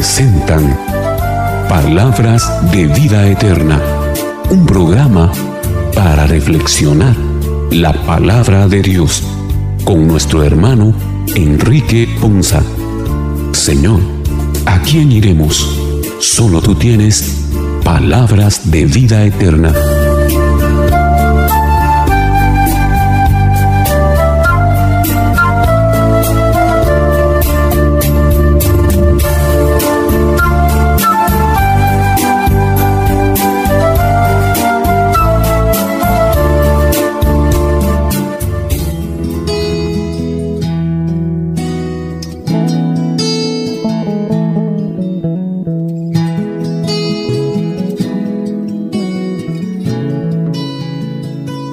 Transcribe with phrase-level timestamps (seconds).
[0.00, 0.74] presentan
[1.68, 3.78] Palabras de Vida Eterna,
[4.48, 5.30] un programa
[5.94, 7.14] para reflexionar
[7.70, 9.22] la palabra de Dios
[9.84, 10.94] con nuestro hermano
[11.34, 12.62] Enrique Ponza.
[13.52, 14.00] Señor,
[14.64, 15.78] ¿a quién iremos?
[16.18, 17.36] Solo tú tienes
[17.84, 19.70] palabras de vida eterna.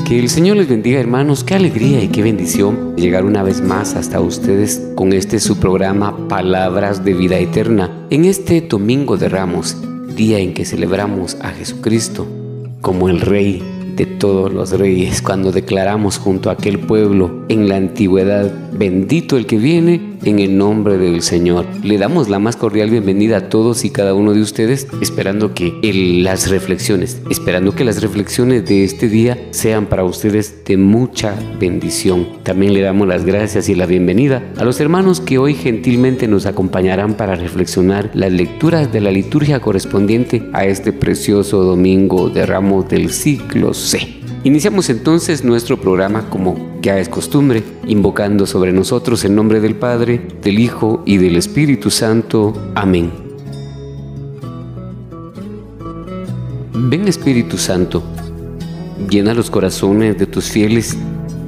[0.07, 3.93] Que el Señor les bendiga hermanos, qué alegría y qué bendición llegar una vez más
[3.95, 8.07] hasta ustedes con este su programa Palabras de Vida Eterna.
[8.09, 9.75] En este Domingo de Ramos,
[10.15, 12.25] día en que celebramos a Jesucristo
[12.79, 13.61] como el Rey
[13.97, 19.45] de todos los reyes, cuando declaramos junto a aquel pueblo en la antigüedad, bendito el
[19.45, 21.65] que viene en el nombre del Señor.
[21.83, 25.73] Le damos la más cordial bienvenida a todos y cada uno de ustedes, esperando que
[26.21, 32.27] las reflexiones, esperando que las reflexiones de este día sean para ustedes de mucha bendición.
[32.43, 36.45] También le damos las gracias y la bienvenida a los hermanos que hoy gentilmente nos
[36.45, 42.87] acompañarán para reflexionar las lecturas de la liturgia correspondiente a este precioso domingo de ramos
[42.89, 43.73] del ciclo
[44.47, 50.25] Iniciamos entonces nuestro programa como ya es costumbre, invocando sobre nosotros el nombre del Padre,
[50.41, 52.53] del Hijo y del Espíritu Santo.
[52.73, 53.11] Amén.
[56.73, 58.01] Ven Espíritu Santo,
[59.09, 60.95] llena los corazones de tus fieles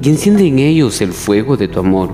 [0.02, 2.10] y enciende en ellos el fuego de tu amor.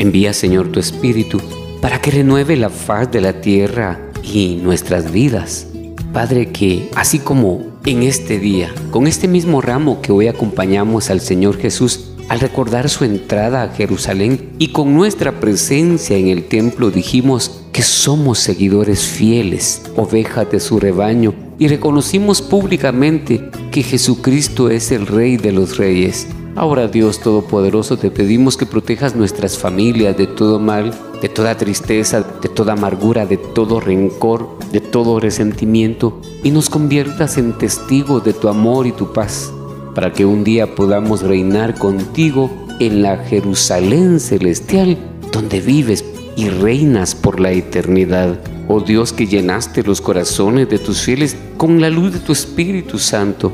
[0.00, 1.40] Envía Señor tu Espíritu
[1.80, 5.68] para que renueve la faz de la tierra y nuestras vidas.
[6.12, 11.20] Padre, que así como en este día, con este mismo ramo que hoy acompañamos al
[11.20, 16.90] Señor Jesús, al recordar su entrada a Jerusalén y con nuestra presencia en el templo
[16.90, 24.90] dijimos que somos seguidores fieles, ovejas de su rebaño, y reconocimos públicamente que Jesucristo es
[24.90, 26.26] el Rey de los Reyes.
[26.56, 30.94] Ahora Dios Todopoderoso te pedimos que protejas nuestras familias de todo mal,
[31.24, 37.38] de toda tristeza, de toda amargura, de todo rencor, de todo resentimiento y nos conviertas
[37.38, 39.50] en testigos de tu amor y tu paz,
[39.94, 44.98] para que un día podamos reinar contigo en la Jerusalén celestial
[45.32, 46.04] donde vives
[46.36, 48.38] y reinas por la eternidad.
[48.68, 52.98] Oh Dios que llenaste los corazones de tus fieles con la luz de tu Espíritu
[52.98, 53.50] Santo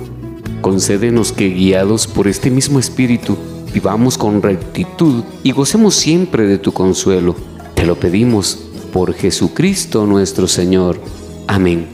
[0.60, 3.38] Concédenos que guiados por este mismo Espíritu
[3.72, 7.50] vivamos con rectitud y gocemos siempre de tu consuelo.
[7.80, 8.58] Te lo pedimos
[8.92, 11.00] por Jesucristo nuestro Señor.
[11.46, 11.86] Amén.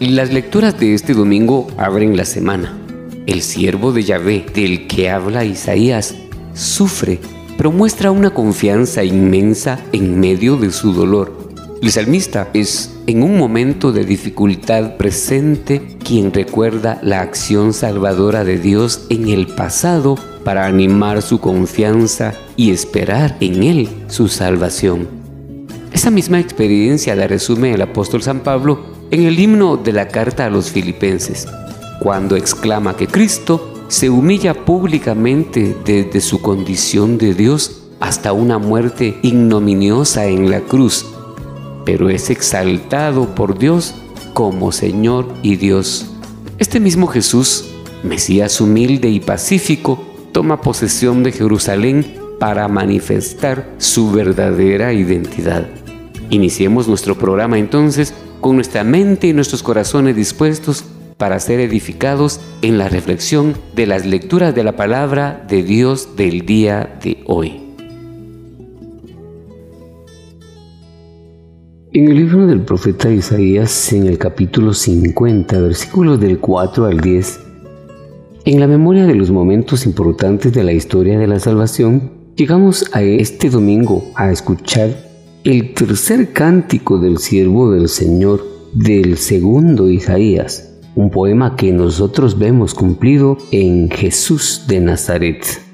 [0.00, 2.78] Las lecturas de este domingo abren la semana.
[3.26, 6.14] El siervo de Yahvé, del que habla Isaías,
[6.54, 7.20] sufre,
[7.58, 11.45] pero muestra una confianza inmensa en medio de su dolor
[11.82, 18.58] el salmista es en un momento de dificultad presente quien recuerda la acción salvadora de
[18.58, 25.06] Dios en el pasado para animar su confianza y esperar en Él su salvación.
[25.92, 30.46] Esa misma experiencia la resume el apóstol San Pablo en el himno de la carta
[30.46, 31.46] a los filipenses,
[32.00, 39.18] cuando exclama que Cristo se humilla públicamente desde su condición de Dios hasta una muerte
[39.22, 41.06] ignominiosa en la cruz
[41.86, 43.94] pero es exaltado por Dios
[44.34, 46.10] como Señor y Dios.
[46.58, 47.64] Este mismo Jesús,
[48.02, 55.66] Mesías humilde y pacífico, toma posesión de Jerusalén para manifestar su verdadera identidad.
[56.28, 58.12] Iniciemos nuestro programa entonces
[58.42, 60.84] con nuestra mente y nuestros corazones dispuestos
[61.16, 66.44] para ser edificados en la reflexión de las lecturas de la palabra de Dios del
[66.44, 67.65] día de hoy.
[71.96, 77.40] En el libro del profeta Isaías, en el capítulo 50, versículos del 4 al 10,
[78.44, 83.00] en la memoria de los momentos importantes de la historia de la salvación, llegamos a
[83.00, 84.90] este domingo a escuchar
[85.44, 88.44] el tercer cántico del siervo del Señor
[88.74, 95.65] del segundo Isaías, un poema que nosotros vemos cumplido en Jesús de Nazaret.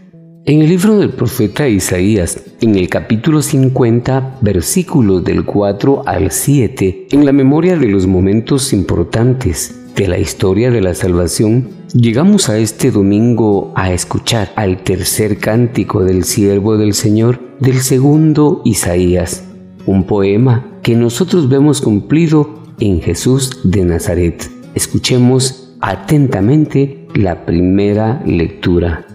[0.44, 7.06] En el libro del profeta Isaías, en el capítulo 50, versículos del 4 al 7,
[7.12, 12.58] en la memoria de los momentos importantes de la historia de la salvación, llegamos a
[12.58, 19.44] este domingo a escuchar al tercer cántico del siervo del Señor del segundo Isaías.
[19.86, 24.50] un poema que nosotros vemos cumplido en Jesús de Nazaret.
[24.74, 29.06] Escuchemos atentamente la primera lectura.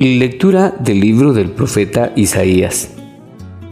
[0.00, 2.90] Lectura del libro del profeta Isaías.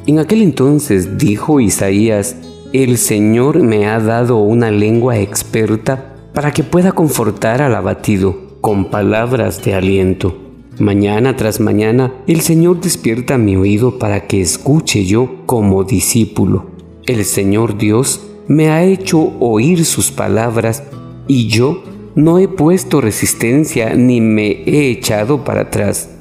[0.06, 2.36] En aquel entonces dijo Isaías,
[2.72, 8.84] el Señor me ha dado una lengua experta para que pueda confortar al abatido con
[8.84, 10.38] palabras de aliento.
[10.78, 16.66] Mañana tras mañana el Señor despierta mi oído para que escuche yo como discípulo.
[17.04, 20.84] El Señor Dios me ha hecho oír sus palabras
[21.26, 21.82] y yo
[22.14, 26.11] no he puesto resistencia ni me he echado para atrás.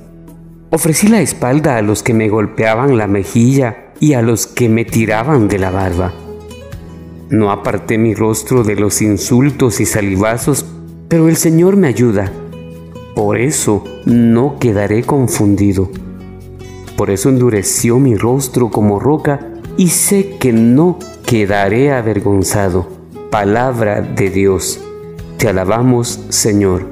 [0.72, 4.86] Ofrecí la espalda a los que me golpeaban la mejilla y a los que me
[4.86, 6.14] tiraban de la barba.
[7.30, 10.66] No aparté mi rostro de los insultos y salivazos,
[11.08, 12.32] pero el Señor me ayuda
[13.16, 15.90] por eso no quedaré confundido.
[16.96, 22.88] Por eso endureció mi rostro como roca y sé que no quedaré avergonzado.
[23.30, 24.80] Palabra de Dios.
[25.38, 26.91] Te alabamos, Señor.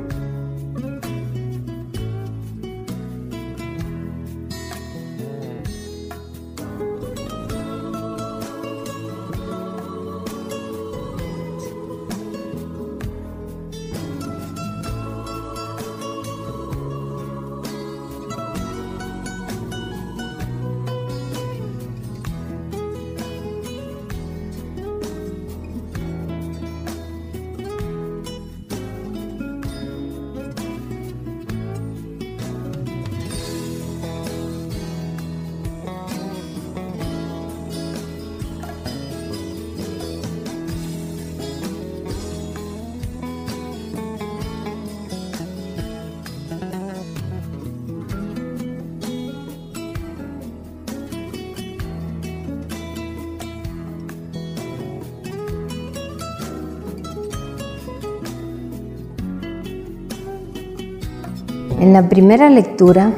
[61.79, 63.13] En la primera lectura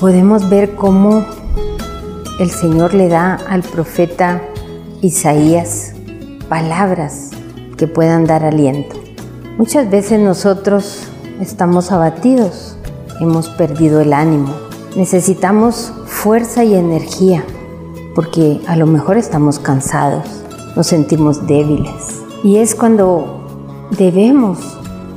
[0.00, 1.24] podemos ver cómo
[2.40, 4.42] el Señor le da al profeta
[5.00, 5.92] Isaías
[6.48, 7.30] palabras
[7.76, 8.96] que puedan dar aliento.
[9.58, 11.04] Muchas veces nosotros
[11.40, 12.76] estamos abatidos,
[13.20, 14.52] hemos perdido el ánimo,
[14.96, 17.44] necesitamos fuerza y energía
[18.16, 20.24] porque a lo mejor estamos cansados,
[20.74, 22.24] nos sentimos débiles.
[22.42, 24.58] Y es cuando debemos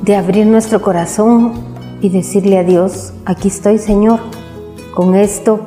[0.02, 1.66] de abrir nuestro corazón
[2.00, 4.20] y decirle a Dios, aquí estoy Señor,
[4.94, 5.60] con esto,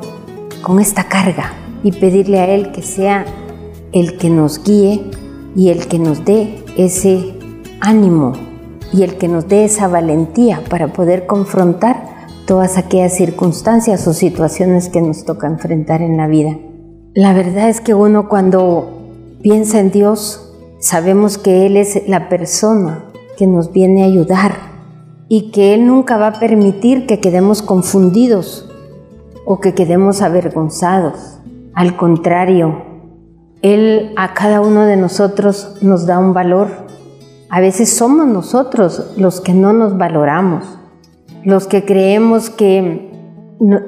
[0.62, 3.24] con esta carga, y pedirle a Él que sea
[3.92, 5.10] el que nos guíe
[5.54, 7.34] y el que nos dé ese
[7.80, 8.32] ánimo
[8.92, 12.04] y el que nos dé esa valentía para poder confrontar
[12.46, 16.56] todas aquellas circunstancias o situaciones que nos toca enfrentar en la vida.
[17.14, 23.04] La verdad es que uno cuando piensa en Dios, sabemos que Él es la persona
[23.36, 24.71] que nos viene a ayudar
[25.28, 28.68] y que Él nunca va a permitir que quedemos confundidos
[29.46, 31.38] o que quedemos avergonzados.
[31.74, 32.82] Al contrario,
[33.62, 36.68] Él a cada uno de nosotros nos da un valor.
[37.48, 40.78] A veces somos nosotros los que no nos valoramos,
[41.44, 43.10] los que creemos que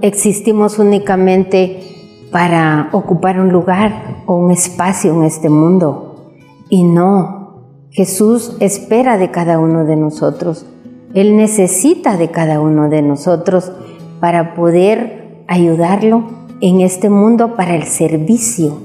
[0.02, 1.82] existimos únicamente
[2.30, 6.32] para ocupar un lugar o un espacio en este mundo.
[6.68, 10.66] Y no, Jesús espera de cada uno de nosotros
[11.14, 13.72] él necesita de cada uno de nosotros
[14.20, 16.24] para poder ayudarlo
[16.60, 18.78] en este mundo para el servicio,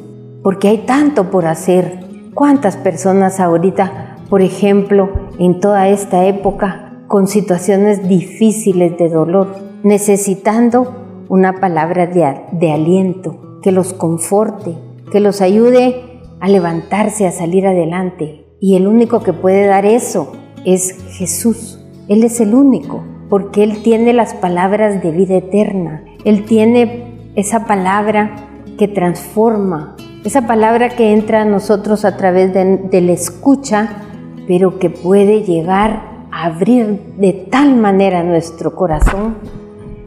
[0.43, 2.07] porque hay tanto por hacer.
[2.36, 5.09] ¿Cuántas personas ahorita, por ejemplo,
[5.39, 13.59] en toda esta época, con situaciones difíciles de dolor, necesitando una palabra de, de aliento,
[13.63, 14.75] que los conforte,
[15.12, 18.45] que los ayude a levantarse, a salir adelante?
[18.59, 20.31] Y el único que puede dar eso
[20.65, 21.78] es Jesús.
[22.09, 26.03] Él es el único, porque Él tiene las palabras de vida eterna.
[26.25, 28.47] Él tiene esa palabra
[28.79, 34.03] que transforma, esa palabra que entra a nosotros a través de, la escucha,
[34.47, 39.35] pero que puede llegar a abrir de tal manera nuestro corazón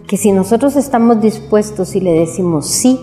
[0.08, 3.00] que si nosotros estamos dispuestos y le decimos sí,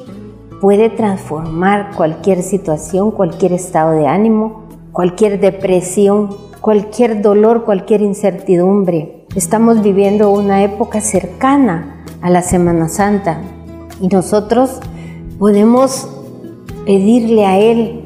[0.62, 6.30] puede transformar cualquier situación, cualquier estado de ánimo, cualquier depresión,
[6.62, 9.26] cualquier dolor, cualquier incertidumbre.
[9.36, 13.42] Estamos viviendo una época cercana a la Semana Santa
[14.02, 14.80] y nosotros
[15.38, 16.10] podemos
[16.86, 18.02] pedirle a Él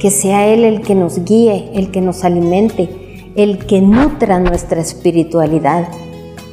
[0.00, 4.80] que sea Él el que nos guíe, el que nos alimente, el que nutra nuestra
[4.80, 5.88] espiritualidad,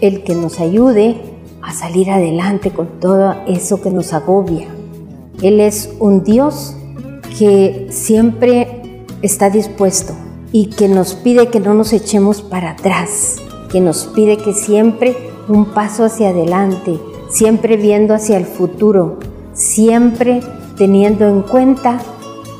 [0.01, 1.17] el que nos ayude
[1.62, 4.67] a salir adelante con todo eso que nos agobia.
[5.41, 6.75] Él es un Dios
[7.38, 8.84] que siempre
[9.25, 10.13] está dispuesto
[10.51, 13.38] y que nos pide que no nos echemos para atrás,
[13.72, 15.15] que nos pide que siempre
[15.48, 19.20] un paso hacia adelante, siempre viendo hacia el futuro,
[19.53, 20.41] siempre
[20.77, 22.00] teniendo en cuenta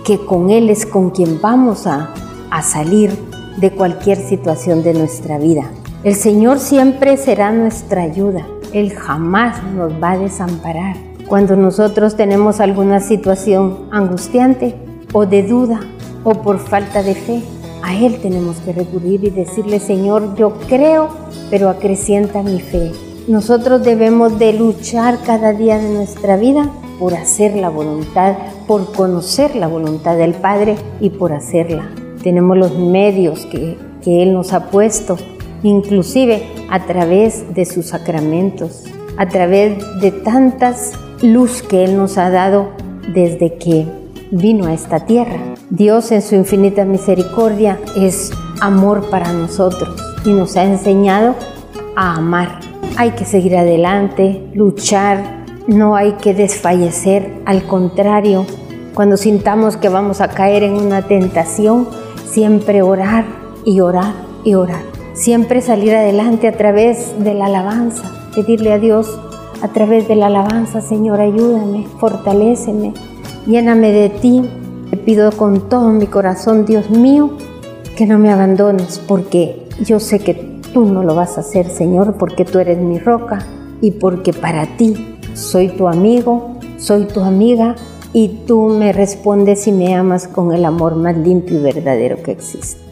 [0.04, 2.14] que con Él es con quien vamos a,
[2.52, 3.12] a salir
[3.58, 5.72] de cualquier situación de nuestra vida.
[6.04, 8.46] El Señor siempre será nuestra ayuda.
[8.74, 10.98] Él jamás nos va a desamparar.
[11.28, 14.76] Cuando nosotros tenemos alguna situación angustiante
[15.14, 15.80] o de duda
[16.26, 17.42] o por falta de fe,
[17.82, 21.10] a Él tenemos que recurrir y decirle, Señor, yo creo,
[21.50, 22.92] pero acrecienta mi fe.
[23.28, 28.36] Nosotros debemos de luchar cada día de nuestra vida por hacer la voluntad,
[28.68, 31.90] por conocer la voluntad del Padre y por hacerla.
[32.24, 35.18] Tenemos los medios que, que Él nos ha puesto
[35.64, 38.84] inclusive a través de sus sacramentos,
[39.18, 42.70] a través de tantas luz que Él nos ha dado
[43.14, 43.86] desde que
[44.38, 45.40] vino a esta tierra.
[45.70, 51.36] Dios en su infinita misericordia es amor para nosotros y nos ha enseñado
[51.96, 52.60] a amar.
[52.98, 58.46] Hay que seguir adelante, luchar, no hay que desfallecer, al contrario,
[58.94, 61.88] cuando sintamos que vamos a caer en una tentación,
[62.26, 63.26] siempre orar
[63.66, 64.14] y orar
[64.44, 69.20] y orar siempre salir adelante a través de la alabanza, pedirle a Dios
[69.62, 72.94] a través de la alabanza, Señor, ayúdame, fortaléceme,
[73.46, 74.44] lléname de ti.
[74.90, 77.32] Te pido con todo mi corazón, Dios mío,
[77.98, 82.16] que no me abandones, porque yo sé que tú no lo vas a hacer, Señor,
[82.16, 83.40] porque tú eres mi roca
[83.82, 87.76] y porque para ti soy tu amigo, soy tu amiga
[88.14, 92.32] y tú me respondes y me amas con el amor más limpio y verdadero que
[92.32, 92.85] existe.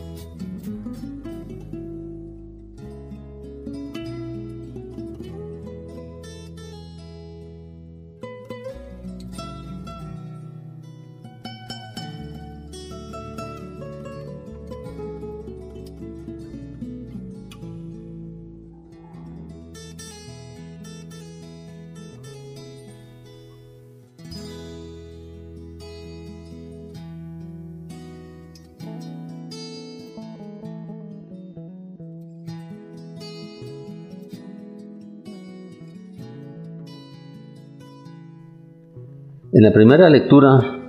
[39.56, 40.80] En la primera lectura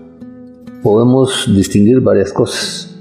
[0.82, 2.96] podemos distinguir varias cosas.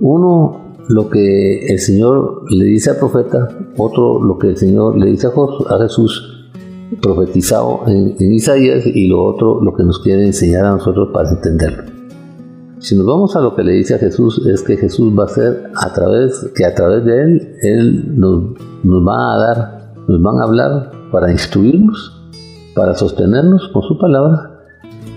[0.00, 5.12] Uno, lo que el Señor le dice al profeta, otro, lo que el Señor le
[5.12, 6.50] dice a Jesús
[7.00, 11.84] profetizado en, Isaías y lo otro, lo que nos quiere enseñar a nosotros para entenderlo.
[12.80, 15.28] Si nos vamos a lo que le dice a Jesús, es que Jesús va a
[15.28, 18.42] ser a través, que a través de Él, Él nos,
[18.82, 22.20] nos va a dar, nos van a hablar para instruirnos,
[22.74, 24.53] para sostenernos con su palabra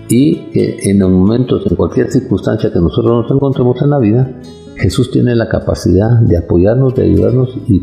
[0.08, 4.30] y que en los momentos, en cualquier circunstancia que nosotros nos encontremos en la vida,
[4.76, 7.82] Jesús tiene la capacidad de apoyarnos, de ayudarnos y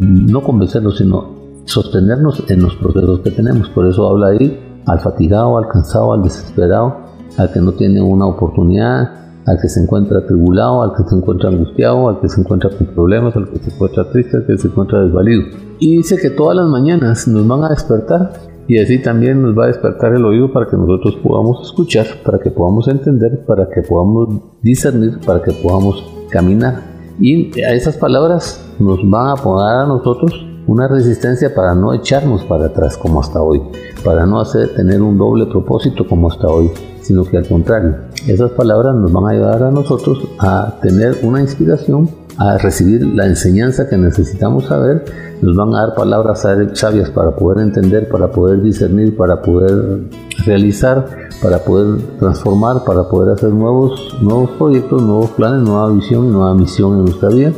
[0.00, 3.68] no convencernos, sino sostenernos en los procesos que tenemos.
[3.70, 6.96] Por eso habla ahí al fatigado, al cansado, al desesperado,
[7.38, 11.48] al que no tiene una oportunidad, al que se encuentra atribulado, al que se encuentra
[11.48, 14.68] angustiado, al que se encuentra con problemas, al que se encuentra triste, al que se
[14.68, 15.42] encuentra desvalido.
[15.78, 18.32] Y dice que todas las mañanas nos van a despertar
[18.66, 22.38] y así también nos va a despertar el oído para que nosotros podamos escuchar, para
[22.38, 26.82] que podamos entender, para que podamos discernir, para que podamos caminar.
[27.18, 32.44] Y a esas palabras nos van a poner a nosotros una resistencia para no echarnos
[32.44, 33.60] para atrás como hasta hoy,
[34.02, 36.70] para no hacer tener un doble propósito como hasta hoy,
[37.02, 41.40] sino que al contrario, esas palabras nos van a ayudar a nosotros a tener una
[41.40, 45.04] inspiración, a recibir la enseñanza que necesitamos saber
[45.44, 50.08] nos van a dar palabras sabias para poder entender, para poder discernir, para poder
[50.46, 51.06] realizar,
[51.42, 56.54] para poder transformar, para poder hacer nuevos, nuevos proyectos, nuevos planes, nueva visión y nueva
[56.54, 57.52] misión en nuestra vida.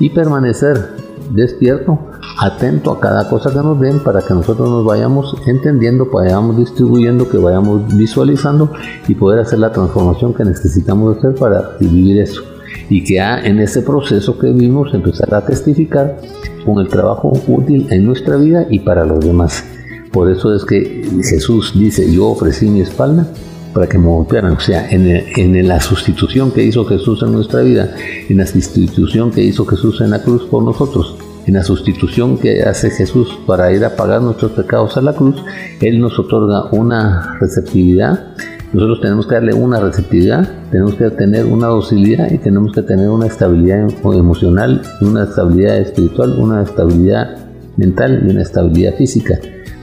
[0.00, 0.96] Y permanecer
[1.30, 1.98] despierto,
[2.40, 7.28] atento a cada cosa que nos den para que nosotros nos vayamos entendiendo, vayamos distribuyendo,
[7.28, 8.70] que vayamos visualizando
[9.06, 12.57] y poder hacer la transformación que necesitamos hacer para vivir eso
[12.88, 16.20] y que en ese proceso que vimos empezar a testificar
[16.64, 19.64] con el trabajo útil en nuestra vida y para los demás.
[20.12, 23.26] Por eso es que Jesús dice, yo ofrecí mi espalda
[23.72, 24.52] para que me golpearan.
[24.52, 27.94] O sea, en, en, la sustitución que hizo Jesús en nuestra vida,
[28.28, 32.62] en la sustitución que hizo Jesús en la cruz por nosotros, en la sustitución que
[32.62, 35.36] hace Jesús para ir a pagar nuestros pecados a la cruz,
[35.80, 38.34] Él nos otorga una receptividad
[38.72, 43.08] nosotros tenemos que darle una receptividad, tenemos que tener una docilidad y tenemos que tener
[43.08, 47.36] una estabilidad emocional, una estabilidad espiritual, una estabilidad
[47.76, 49.38] mental y una estabilidad física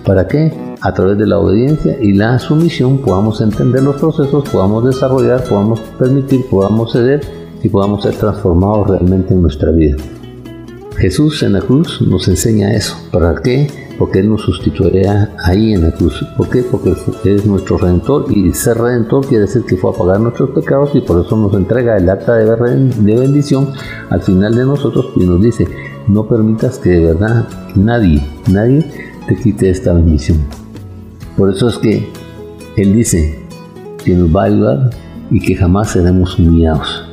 [0.06, 0.54] ¿Para qué?
[0.82, 5.80] A través de la obediencia y la sumisión podamos entender los procesos, podamos desarrollar, podamos
[5.98, 7.22] permitir, podamos ceder
[7.64, 9.98] y podamos ser transformados realmente en nuestra vida.
[10.98, 12.98] Jesús en la cruz nos enseña eso.
[13.12, 13.68] ¿Para qué?
[13.98, 16.26] Porque Él nos sustituiría ahí en la cruz.
[16.38, 16.64] ¿Por qué?
[16.64, 16.94] Porque
[17.26, 21.02] es nuestro redentor y ser redentor quiere decir que fue a pagar nuestros pecados y
[21.02, 23.74] por eso nos entrega el acta de bendición
[24.10, 25.68] al final de nosotros y nos dice,
[26.08, 28.86] no permitas que de verdad nadie, nadie
[29.28, 30.38] te quite esta bendición.
[31.36, 32.10] Por eso es que
[32.78, 33.44] Él dice
[34.04, 34.90] que nos va a ayudar
[35.30, 37.06] y que jamás seremos humillados.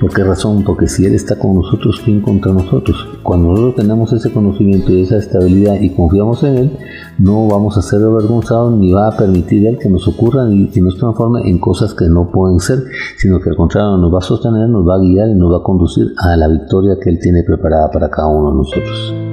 [0.00, 0.62] ¿Por qué razón?
[0.62, 2.96] Porque si Él está con nosotros, ¿quién contra nosotros?
[3.24, 6.70] Cuando nosotros tenemos ese conocimiento y esa estabilidad y confiamos en Él,
[7.18, 10.80] no vamos a ser avergonzados ni va a permitir Él que nos ocurra y que
[10.80, 12.78] nos transforme en cosas que no pueden ser,
[13.16, 15.58] sino que al contrario nos va a sostener, nos va a guiar y nos va
[15.58, 19.27] a conducir a la victoria que Él tiene preparada para cada uno de nosotros.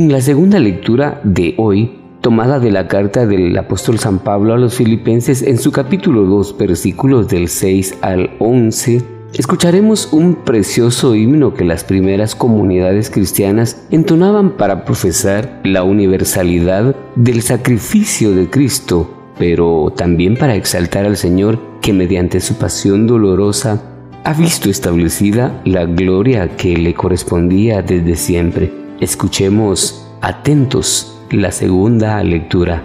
[0.00, 1.90] En la segunda lectura de hoy,
[2.22, 6.56] tomada de la carta del apóstol San Pablo a los filipenses en su capítulo 2,
[6.56, 9.02] versículos del 6 al 11,
[9.34, 17.42] escucharemos un precioso himno que las primeras comunidades cristianas entonaban para profesar la universalidad del
[17.42, 23.82] sacrificio de Cristo, pero también para exaltar al Señor que mediante su pasión dolorosa
[24.24, 28.79] ha visto establecida la gloria que le correspondía desde siempre.
[29.00, 32.82] Escuchemos atentos la segunda lectura.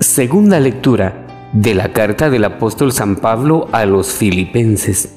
[0.00, 5.14] Segunda lectura de la carta del apóstol San Pablo a los filipenses.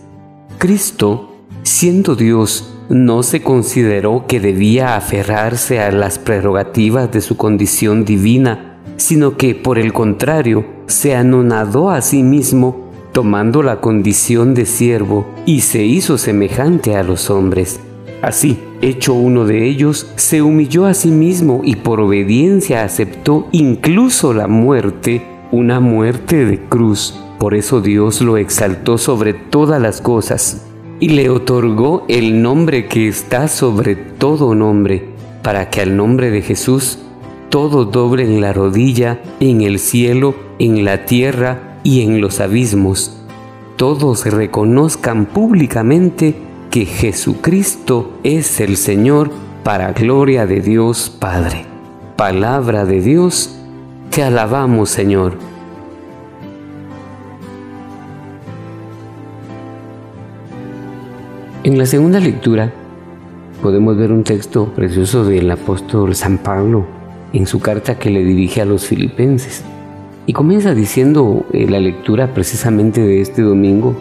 [0.57, 8.05] Cristo, siendo Dios, no se consideró que debía aferrarse a las prerrogativas de su condición
[8.05, 12.84] divina, sino que, por el contrario, se anonadó a sí mismo
[13.15, 17.79] tomando la condición de siervo, y se hizo semejante a los hombres.
[18.21, 24.33] Así, hecho uno de ellos, se humilló a sí mismo y por obediencia aceptó incluso
[24.33, 25.21] la muerte,
[25.53, 27.17] una muerte de cruz.
[27.39, 30.65] Por eso Dios lo exaltó sobre todas las cosas
[30.99, 35.05] y le otorgó el nombre que está sobre todo nombre,
[35.41, 36.99] para que al nombre de Jesús
[37.49, 43.15] todo doble en la rodilla, en el cielo, en la tierra y en los abismos,
[43.77, 46.35] todos reconozcan públicamente
[46.71, 49.29] que Jesucristo es el Señor
[49.63, 51.63] para gloria de Dios Padre.
[52.15, 53.55] Palabra de Dios,
[54.09, 55.33] te alabamos Señor.
[61.63, 62.73] En la segunda lectura
[63.61, 66.87] podemos ver un texto precioso del apóstol San Pablo
[67.31, 69.63] en su carta que le dirige a los filipenses.
[70.27, 73.95] Y comienza diciendo eh, la lectura precisamente de este domingo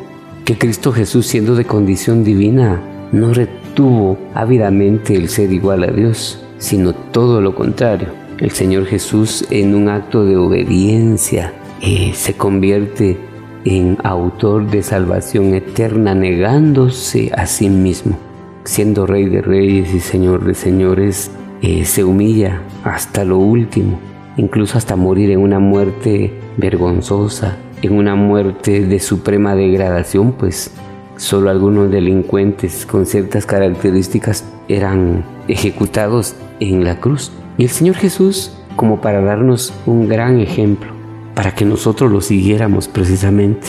[0.47, 2.81] que Cristo Jesús siendo de condición divina
[3.13, 8.09] no retuvo ávidamente el ser igual a Dios, sino todo lo contrario.
[8.39, 13.19] El Señor Jesús en un acto de obediencia eh, se convierte
[13.67, 18.19] en autor de salvación eterna negándose a sí mismo.
[18.65, 23.99] Siendo Rey de Reyes y Señor de Señores, eh, se humilla hasta lo último
[24.37, 30.71] incluso hasta morir en una muerte vergonzosa, en una muerte de suprema degradación, pues
[31.17, 37.33] solo algunos delincuentes con ciertas características eran ejecutados en la cruz.
[37.59, 40.93] Y el Señor Jesús, como para darnos un gran ejemplo,
[41.35, 43.69] para que nosotros lo siguiéramos precisamente,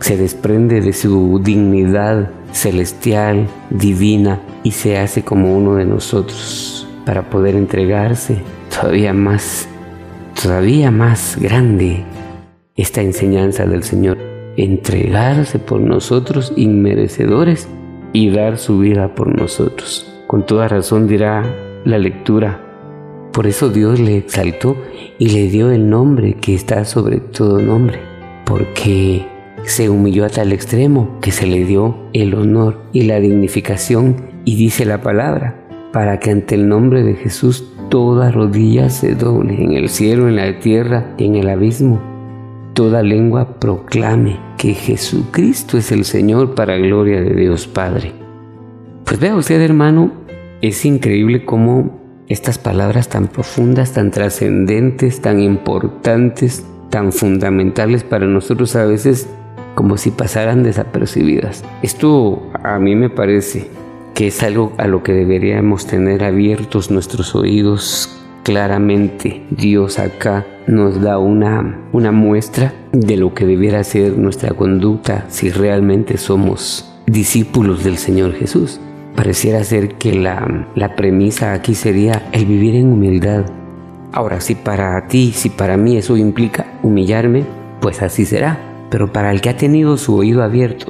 [0.00, 7.28] se desprende de su dignidad celestial, divina, y se hace como uno de nosotros, para
[7.30, 8.38] poder entregarse
[8.70, 9.68] todavía más
[10.42, 12.04] todavía más grande
[12.76, 14.18] esta enseñanza del Señor,
[14.56, 17.68] entregarse por nosotros inmerecedores
[18.12, 20.12] y dar su vida por nosotros.
[20.26, 21.42] Con toda razón dirá
[21.84, 22.62] la lectura,
[23.32, 24.76] por eso Dios le exaltó
[25.18, 27.98] y le dio el nombre que está sobre todo nombre,
[28.44, 29.26] porque
[29.64, 34.56] se humilló a tal extremo que se le dio el honor y la dignificación y
[34.56, 39.72] dice la palabra, para que ante el nombre de Jesús toda rodilla se doble en
[39.72, 41.98] el cielo, en la tierra y en el abismo.
[42.74, 48.12] toda lengua proclame que Jesucristo es el Señor para gloria de Dios Padre.
[49.06, 50.12] Pues vea usted hermano,
[50.60, 58.76] es increíble cómo estas palabras tan profundas, tan trascendentes, tan importantes, tan fundamentales para nosotros
[58.76, 59.26] a veces
[59.74, 61.64] como si pasaran desapercibidas.
[61.80, 63.70] Esto a mí me parece
[64.16, 69.42] que es algo a lo que deberíamos tener abiertos nuestros oídos claramente.
[69.50, 75.50] Dios acá nos da una, una muestra de lo que debiera ser nuestra conducta si
[75.50, 78.80] realmente somos discípulos del Señor Jesús.
[79.14, 83.44] Pareciera ser que la, la premisa aquí sería el vivir en humildad.
[84.12, 87.44] Ahora, si para ti, si para mí eso implica humillarme,
[87.82, 88.58] pues así será.
[88.88, 90.86] Pero para el que ha tenido su oído abierto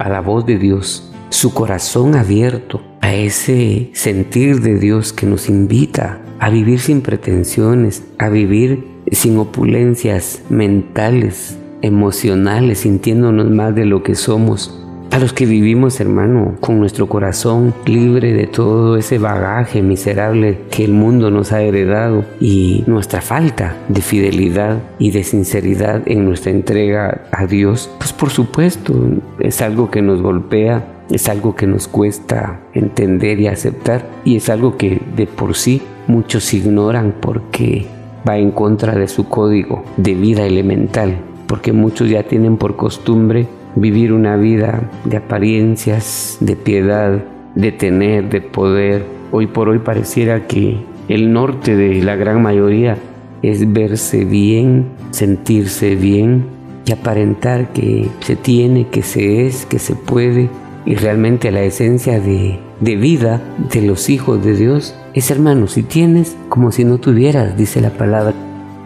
[0.00, 5.48] a la voz de Dios, su corazón abierto a ese sentir de Dios que nos
[5.48, 14.02] invita a vivir sin pretensiones, a vivir sin opulencias mentales, emocionales, sintiéndonos más de lo
[14.02, 14.80] que somos.
[15.10, 20.84] A los que vivimos, hermano, con nuestro corazón libre de todo ese bagaje miserable que
[20.84, 26.50] el mundo nos ha heredado y nuestra falta de fidelidad y de sinceridad en nuestra
[26.50, 28.92] entrega a Dios, pues por supuesto
[29.38, 34.48] es algo que nos golpea es algo que nos cuesta entender y aceptar y es
[34.48, 37.86] algo que de por sí muchos ignoran porque
[38.28, 43.46] va en contra de su código de vida elemental, porque muchos ya tienen por costumbre
[43.76, 49.04] vivir una vida de apariencias, de piedad, de tener, de poder.
[49.30, 52.96] Hoy por hoy pareciera que el norte de la gran mayoría
[53.42, 56.46] es verse bien, sentirse bien
[56.86, 60.48] y aparentar que se tiene, que se es, que se puede,
[60.86, 63.40] y realmente la esencia de, vida
[63.72, 67.90] de los hijos de Dios es, hermano, si tienes como si no tuvieras, dice la
[67.90, 68.34] palabra.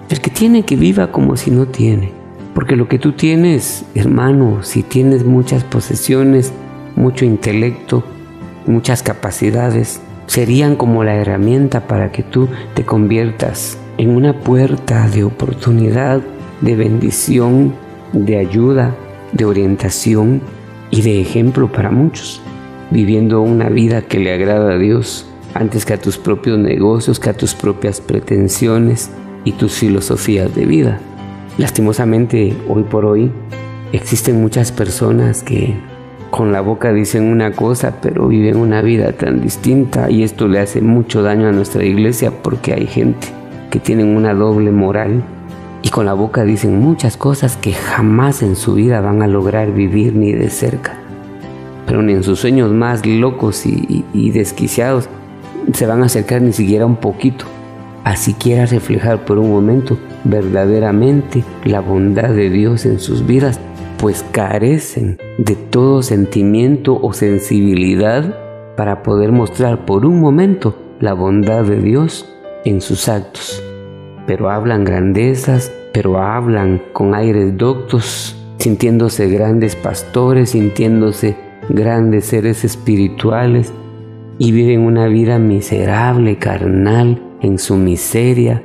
[0.09, 2.13] El que tiene que viva como si no tiene.
[2.55, 6.53] Porque lo que tú tienes, hermano, si tienes muchas posesiones,
[6.97, 8.05] mucho intelecto,
[8.67, 15.25] muchas capacidades, serían como la herramienta para que tú te conviertas en una puerta de
[15.25, 16.21] oportunidad,
[16.61, 17.75] de bendición,
[18.13, 18.95] de ayuda,
[19.33, 20.41] de orientación
[20.91, 22.41] y de ejemplo para muchos,
[22.91, 27.31] viviendo una vida que le agrada a Dios antes que a tus propios negocios, que
[27.31, 29.11] a tus propias pretensiones
[29.45, 31.01] y tus filosofías de vida.
[31.59, 33.31] Lastimosamente, hoy por hoy,
[33.93, 35.75] existen muchas personas que
[36.31, 40.61] con la boca dicen una cosa, pero viven una vida tan distinta y esto le
[40.61, 43.29] hace mucho daño a nuestra iglesia porque hay gente
[43.71, 45.23] que tienen una doble moral
[45.89, 49.73] y con la boca dicen muchas cosas que jamás en su vida van a lograr
[49.73, 50.99] vivir ni de cerca.
[51.87, 55.09] Pero ni en sus sueños más locos y, desquiciados
[55.73, 57.47] se van a acercar ni siquiera un poquito
[58.05, 63.59] a siquiera reflejar por un momento verdaderamente la bondad de Dios en sus vidas,
[63.97, 68.37] pues carecen de todo sentimiento o sensibilidad
[68.77, 72.27] para poder mostrar por un momento la bondad de Dios
[72.67, 73.63] en sus actos
[74.29, 81.35] pero hablan grandezas, pero hablan con aires doctos, sintiéndose grandes pastores, sintiéndose
[81.71, 83.73] grandes seres espirituales
[84.37, 88.63] y viven una vida miserable, carnal, en su miseria,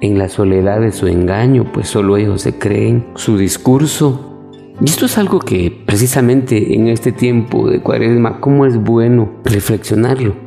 [0.00, 4.40] en la soledad de su engaño, pues solo ellos se creen su discurso.
[4.80, 10.45] Y esto es algo que precisamente en este tiempo de cuaresma, ¿cómo es bueno reflexionarlo?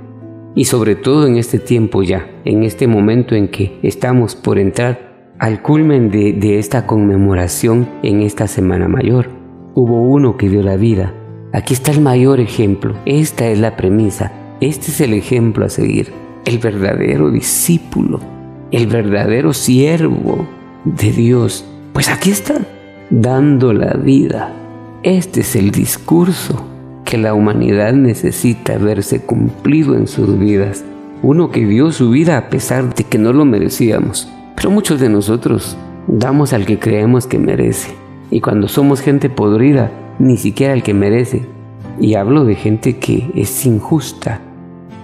[0.59, 5.33] Y sobre todo en este tiempo ya, en este momento en que estamos por entrar
[5.39, 9.29] al culmen de, esta conmemoración en esta Semana Mayor.
[9.73, 11.13] Hubo uno que dio la vida.
[11.53, 12.93] Aquí está el mayor ejemplo.
[13.05, 14.33] Esta es la premisa.
[14.59, 16.11] Este es el ejemplo a seguir.
[16.43, 18.19] El verdadero discípulo,
[18.71, 20.45] el verdadero siervo
[20.83, 21.65] de Dios.
[21.93, 22.59] Pues aquí está,
[23.09, 24.53] dando la vida.
[25.03, 26.65] Este es el discurso
[27.09, 30.85] que la humanidad necesita verse cumplido en sus vidas.
[31.23, 34.31] Uno que dio su vida a pesar de que no lo merecíamos.
[34.55, 37.89] Pero muchos de nosotros damos al que creemos que merece.
[38.29, 41.47] Y cuando somos gente podrida, ni siquiera al que merece.
[41.99, 44.39] Y hablo de gente que es injusta,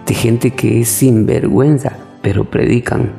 [0.06, 3.14] de gente que es sinvergüenza, pero predican.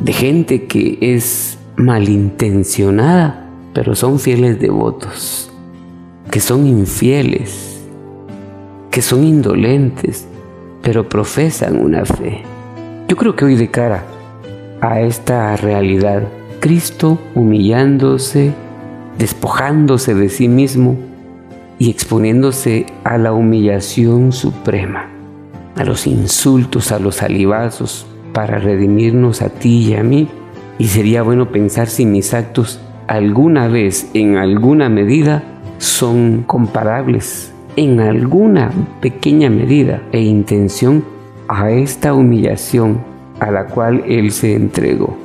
[0.00, 5.52] De gente que es malintencionada, pero son fieles devotos.
[6.30, 7.67] Que son infieles,
[8.98, 10.26] que son indolentes,
[10.82, 12.42] pero profesan una fe.
[13.06, 14.02] Yo creo que hoy de cara
[14.80, 16.24] a esta realidad,
[16.58, 18.52] Cristo humillándose,
[19.16, 20.96] despojándose de sí mismo
[21.78, 25.08] y exponiéndose a la humillación suprema,
[25.76, 30.26] a los insultos, a los alibazos, para redimirnos a ti y a mí.
[30.76, 35.44] Y sería bueno pensar si mis actos alguna vez, en alguna medida,
[35.78, 41.04] son comparables en alguna pequeña medida e intención
[41.46, 43.00] a esta humillación
[43.38, 45.16] a la cual Él se entregó.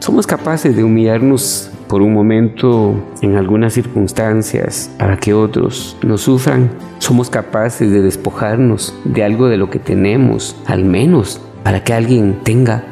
[0.00, 6.68] Somos capaces de humillarnos por un momento en algunas circunstancias para que otros no sufran.
[6.98, 12.40] Somos capaces de despojarnos de algo de lo que tenemos, al menos para que alguien
[12.42, 12.82] tenga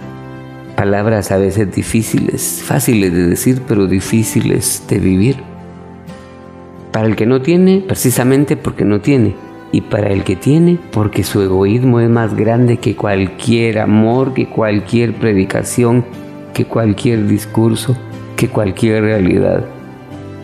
[0.77, 5.56] palabras a veces difíciles, fáciles de decir, pero difíciles de vivir.
[6.97, 9.35] Para el que no tiene, precisamente porque no tiene.
[9.71, 14.47] Y para el que tiene, porque su egoísmo es más grande que cualquier amor, que
[14.47, 16.07] cualquier predicación,
[16.55, 17.95] que cualquier discurso,
[18.35, 19.67] que cualquier realidad.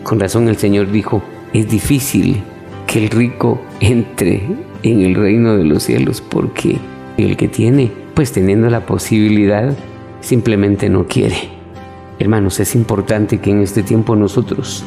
[0.03, 2.43] Con razón el Señor dijo, es difícil
[2.85, 4.43] que el rico entre
[4.83, 6.77] en el reino de los cielos porque
[7.17, 9.75] el que tiene, pues teniendo la posibilidad,
[10.21, 11.49] simplemente no quiere.
[12.19, 14.85] Hermanos, es importante que en este tiempo nosotros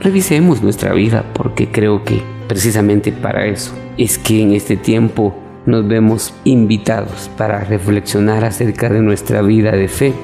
[0.00, 5.34] revisemos nuestra vida porque creo que precisamente para eso es que en este tiempo
[5.66, 10.14] nos vemos invitados para reflexionar acerca de nuestra vida de fe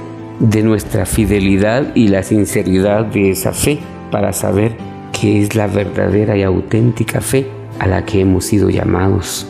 [0.40, 3.78] de nuestra fidelidad y la sinceridad de esa fe
[4.10, 4.76] para saber
[5.18, 7.46] qué es la verdadera y auténtica fe
[7.78, 9.46] a la que hemos sido llamados,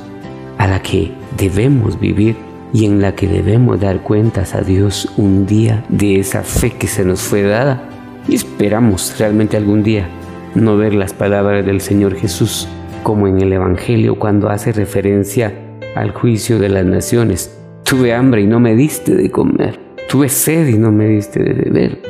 [0.58, 2.36] a la que debemos vivir
[2.72, 6.86] y en la que debemos dar cuentas a Dios un día de esa fe que
[6.86, 7.95] se nos fue dada
[8.28, 10.08] y esperamos realmente algún día
[10.54, 12.66] no ver las palabras del Señor Jesús
[13.02, 15.52] como en el Evangelio cuando hace referencia
[15.94, 17.56] al juicio de las naciones.
[17.84, 19.78] Tuve hambre y no me diste de comer.
[20.08, 22.02] Tuve sed y no me diste de beber.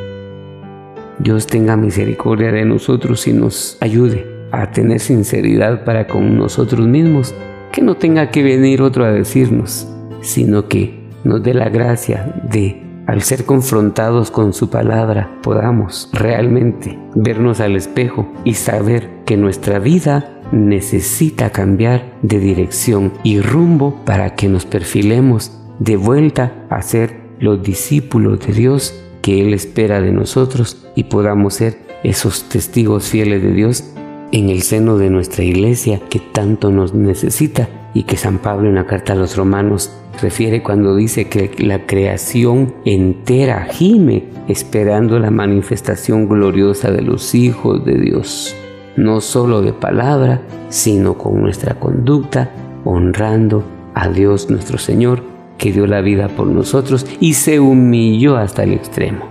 [1.18, 7.34] Dios tenga misericordia de nosotros y nos ayude a tener sinceridad para con nosotros mismos,
[7.72, 9.88] que no tenga que venir otro a decirnos,
[10.22, 16.98] sino que nos dé la gracia de, al ser confrontados con su palabra, podamos realmente
[17.14, 24.34] vernos al espejo y saber que nuestra vida necesita cambiar de dirección y rumbo para
[24.34, 30.12] que nos perfilemos de vuelta a ser los discípulos de Dios que Él espera de
[30.12, 33.84] nosotros y podamos ser esos testigos fieles de Dios
[34.32, 38.74] en el seno de nuestra iglesia que tanto nos necesita y que San Pablo en
[38.74, 45.30] la carta a los romanos refiere cuando dice que la creación entera gime esperando la
[45.30, 48.54] manifestación gloriosa de los hijos de Dios,
[48.96, 52.50] no solo de palabra, sino con nuestra conducta,
[52.84, 55.22] honrando a Dios nuestro Señor
[55.58, 59.26] que dio la vida por nosotros y se humilló hasta el extremo.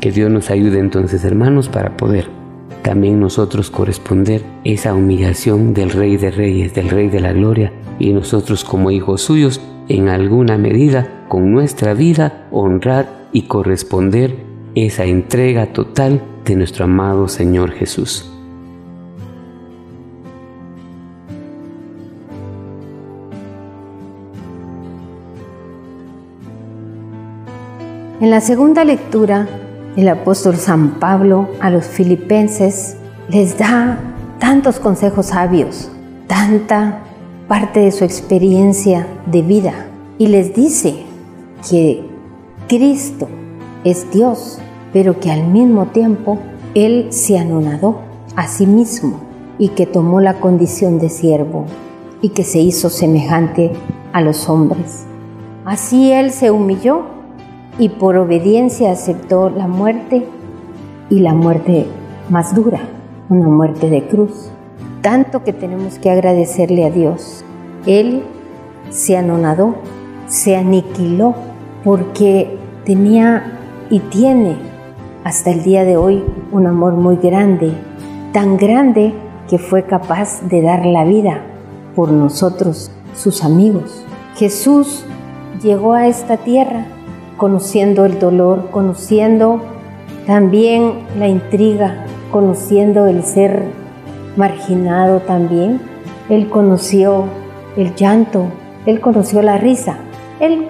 [0.00, 2.28] Que Dios nos ayude entonces, hermanos, para poder
[2.82, 8.12] también nosotros corresponder esa humillación del Rey de Reyes, del Rey de la Gloria, y
[8.12, 14.36] nosotros como hijos suyos, en alguna medida, con nuestra vida, honrar y corresponder
[14.74, 18.30] esa entrega total de nuestro amado Señor Jesús.
[28.20, 29.48] En la segunda lectura,
[29.96, 32.96] el apóstol San Pablo a los filipenses
[33.28, 33.98] les da
[34.38, 35.90] tantos consejos sabios,
[36.26, 37.02] tanta
[37.48, 39.86] parte de su experiencia de vida
[40.18, 41.04] y les dice
[41.68, 42.04] que
[42.68, 43.28] Cristo
[43.84, 44.58] es Dios,
[44.92, 46.38] pero que al mismo tiempo
[46.74, 48.00] Él se anonadó
[48.36, 49.20] a sí mismo
[49.58, 51.66] y que tomó la condición de siervo
[52.20, 53.72] y que se hizo semejante
[54.12, 55.04] a los hombres.
[55.64, 57.13] Así Él se humilló
[57.78, 60.26] y por obediencia aceptó la muerte
[61.10, 61.86] y la muerte
[62.30, 62.80] más dura,
[63.28, 64.50] una muerte de cruz.
[65.02, 67.44] Tanto que tenemos que agradecerle a Dios.
[67.86, 68.22] Él
[68.90, 69.74] se anonadó,
[70.26, 71.34] se aniquiló
[71.82, 73.58] porque tenía
[73.90, 74.56] y tiene
[75.24, 77.72] hasta el día de hoy un amor muy grande,
[78.32, 79.12] tan grande
[79.48, 81.42] que fue capaz de dar la vida
[81.94, 84.04] por nosotros, sus amigos.
[84.36, 85.04] Jesús
[85.62, 86.86] llegó a esta tierra
[87.44, 89.60] conociendo el dolor, conociendo
[90.26, 93.64] también la intriga, conociendo el ser
[94.34, 95.78] marginado también.
[96.30, 97.24] Él conoció
[97.76, 98.46] el llanto,
[98.86, 99.98] él conoció la risa.
[100.40, 100.68] Él,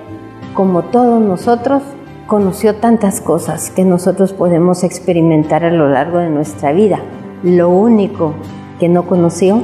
[0.52, 1.84] como todos nosotros,
[2.26, 6.98] conoció tantas cosas que nosotros podemos experimentar a lo largo de nuestra vida.
[7.44, 8.34] Lo único
[8.80, 9.62] que no conoció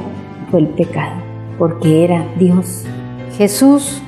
[0.53, 1.17] fue el pecado,
[1.59, 2.85] porque era Dios.
[3.37, 4.01] Jesús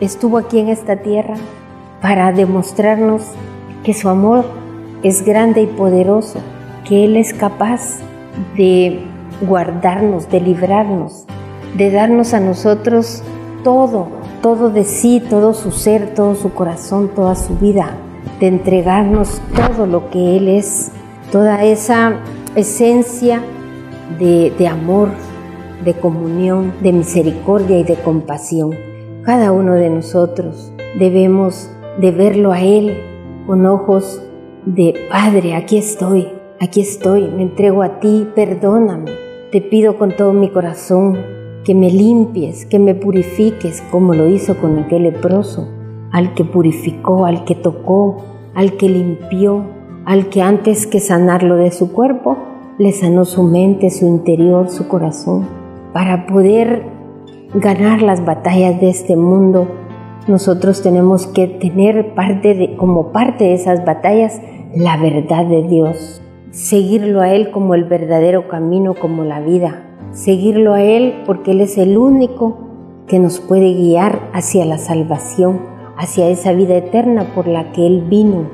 [0.00, 1.36] estuvo aquí en esta tierra
[2.00, 3.22] para demostrarnos
[3.84, 4.44] que su amor
[5.02, 6.38] es grande y poderoso,
[6.86, 7.98] que Él es capaz
[8.56, 9.00] de
[9.42, 11.26] guardarnos, de librarnos,
[11.76, 13.22] de darnos a nosotros
[13.64, 14.08] todo,
[14.42, 17.96] todo de sí, todo su ser, todo su corazón, toda su vida,
[18.38, 20.90] de entregarnos todo lo que Él es
[21.30, 22.16] toda esa
[22.56, 23.40] esencia
[24.18, 25.10] de, amor,
[25.84, 28.74] de comunión, de misericordia y de compasión.
[29.22, 32.96] Cada uno de nosotros debemos de verlo a Él
[33.46, 34.22] con ojos
[34.66, 36.28] de Padre, aquí estoy,
[36.60, 39.10] aquí estoy, me entrego a ti, perdóname.
[39.50, 41.18] Te pido con todo mi corazón
[41.64, 45.68] que me limpies, que me purifiques, como lo hizo con aquel leproso,
[46.12, 48.24] al que purificó, al que tocó,
[48.54, 49.64] al que limpió,
[50.04, 52.36] al que antes que sanarlo de su cuerpo,
[52.78, 55.46] le sanó su mente, su interior, su corazón,
[55.92, 56.84] para poder
[57.54, 59.66] ganar las batallas de este mundo.
[60.30, 64.40] Nosotros tenemos que tener parte de, como parte de esas batallas
[64.76, 70.74] la verdad de Dios, seguirlo a Él como el verdadero camino, como la vida, seguirlo
[70.74, 72.58] a Él porque Él es el único
[73.08, 75.62] que nos puede guiar hacia la salvación,
[75.96, 78.44] hacia esa vida eterna por la que Él vino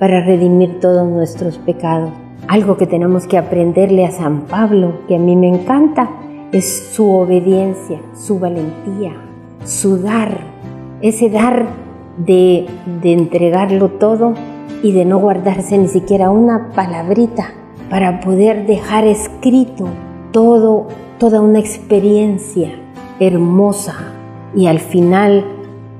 [0.00, 2.10] para redimir todos nuestros pecados.
[2.48, 6.10] Algo que tenemos que aprenderle a San Pablo, que a mí me encanta,
[6.50, 9.12] es su obediencia, su valentía,
[9.64, 10.49] su dar,
[11.02, 11.66] ese dar
[12.16, 12.66] de,
[13.02, 14.34] entregarlo todo
[14.82, 17.54] y de no guardarse ni siquiera una palabrita
[17.88, 19.88] para poder dejar escrito
[20.32, 20.86] todo,
[21.18, 22.70] toda una experiencia
[23.18, 23.94] hermosa
[24.54, 25.44] y al final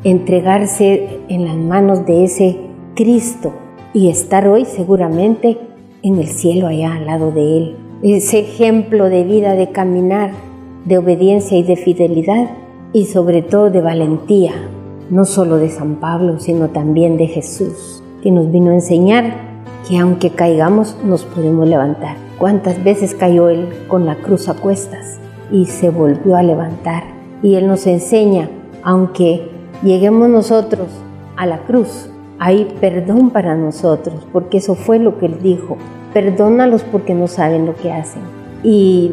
[0.04, 2.58] entregarse en las manos de ese
[2.94, 3.52] Cristo
[3.92, 5.58] y estar hoy seguramente
[6.02, 7.76] en el cielo allá al lado de Él.
[8.02, 10.30] Ese ejemplo de vida, de caminar,
[10.84, 12.50] de obediencia y de fidelidad
[12.92, 14.52] y sobre todo de valentía,
[15.10, 19.50] no solo de San Pablo, sino también de Jesús, que nos vino a enseñar
[19.88, 22.16] que aunque caigamos nos podemos levantar.
[22.38, 25.18] ¿Cuántas veces cayó Él con la cruz a cuestas
[25.50, 27.02] y se volvió a levantar?
[27.42, 28.48] Y Él nos enseña,
[28.82, 29.50] aunque
[29.82, 30.88] lleguemos nosotros
[31.36, 35.76] a la cruz, hay perdón para nosotros, porque eso fue lo que Él dijo.
[36.14, 38.22] Perdónalos porque no saben lo que hacen.
[38.62, 39.12] Y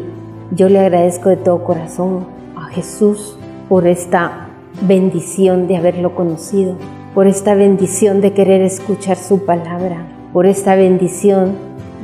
[0.52, 2.24] yo le agradezco de todo corazón
[2.56, 4.47] a Jesús por esta
[4.82, 6.74] bendición de haberlo conocido,
[7.14, 11.52] por esta bendición de querer escuchar su palabra, por esta bendición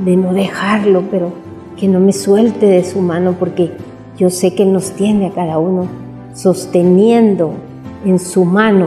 [0.04, 1.32] de no dejarlo, pero
[1.76, 3.72] que no me suelte de su mano, porque
[4.16, 5.86] yo sé que nos tiene a cada uno
[6.34, 7.52] sosteniendo
[8.04, 8.86] en su mano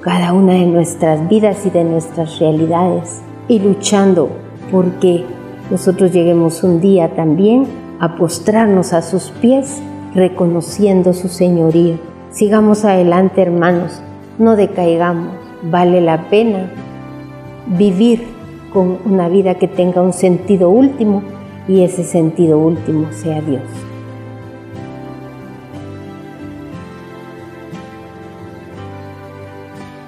[0.00, 4.28] cada una de nuestras vidas y de nuestras realidades y luchando
[4.70, 5.24] porque
[5.70, 7.66] nosotros lleguemos un día también
[8.00, 9.80] a postrarnos a sus pies
[10.14, 11.96] reconociendo su señorío.
[12.30, 14.00] Sigamos adelante hermanos,
[14.38, 16.70] no decaigamos, vale la pena
[17.66, 18.22] vivir
[18.72, 21.22] con una vida que tenga un sentido último
[21.66, 23.62] y ese sentido último sea Dios.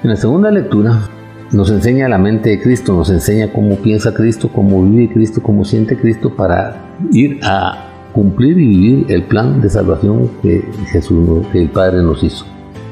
[0.03, 1.09] En la segunda lectura
[1.53, 5.65] nos enseña la mente de Cristo, nos enseña cómo piensa Cristo, cómo vive Cristo, cómo
[5.65, 6.77] siente Cristo para
[7.13, 12.23] ir a cumplir y vivir el plan de salvación que Jesús, que el Padre nos
[12.23, 12.45] hizo.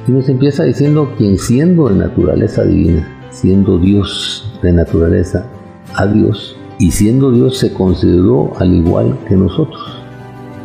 [0.07, 5.47] Y nos empieza diciendo quien siendo de naturaleza divina, siendo Dios de naturaleza
[5.95, 9.99] a Dios, y siendo Dios se consideró al igual que nosotros,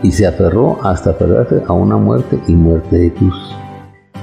[0.01, 3.35] y se aferró hasta aferrarse a una muerte y muerte de cruz.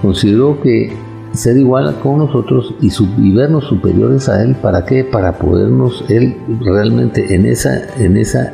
[0.00, 0.92] Consideró que
[1.32, 4.56] ser igual con nosotros y, y, vernos superiores a Él.
[4.56, 5.04] ¿Para qué?
[5.04, 8.52] Para podernos Él realmente en esa, en esa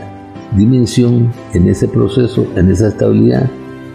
[0.54, 3.50] dimensión, en ese proceso, en esa estabilidad,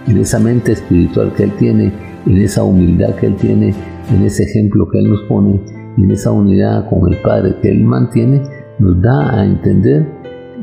[0.07, 1.91] en esa mente espiritual que Él tiene,
[2.25, 3.73] en esa humildad que Él tiene,
[4.09, 5.59] en ese ejemplo que Él nos pone,
[5.97, 8.41] en esa unidad con el Padre que Él mantiene,
[8.79, 10.07] nos da a entender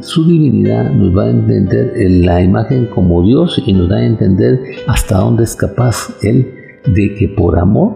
[0.00, 4.60] su divinidad, nos va a entender la imagen como Dios y nos da a entender
[4.86, 6.54] hasta dónde es capaz Él
[6.86, 7.94] de que por amor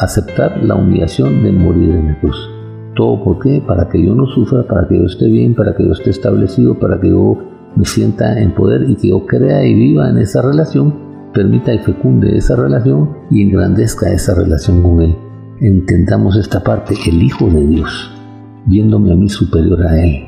[0.00, 2.59] aceptar la humillación de morir en la cruz.
[3.00, 3.62] ¿Todo por qué?
[3.66, 6.78] Para que yo no sufra, para que yo esté bien, para que yo esté establecido,
[6.78, 7.34] para que yo
[7.74, 10.92] me sienta en poder y que yo crea y viva en esa relación,
[11.32, 15.16] permita y fecunde esa relación y engrandezca esa relación con Él.
[15.60, 18.12] Entendamos esta parte, el Hijo de Dios,
[18.66, 20.22] viéndome a mí superior a Él,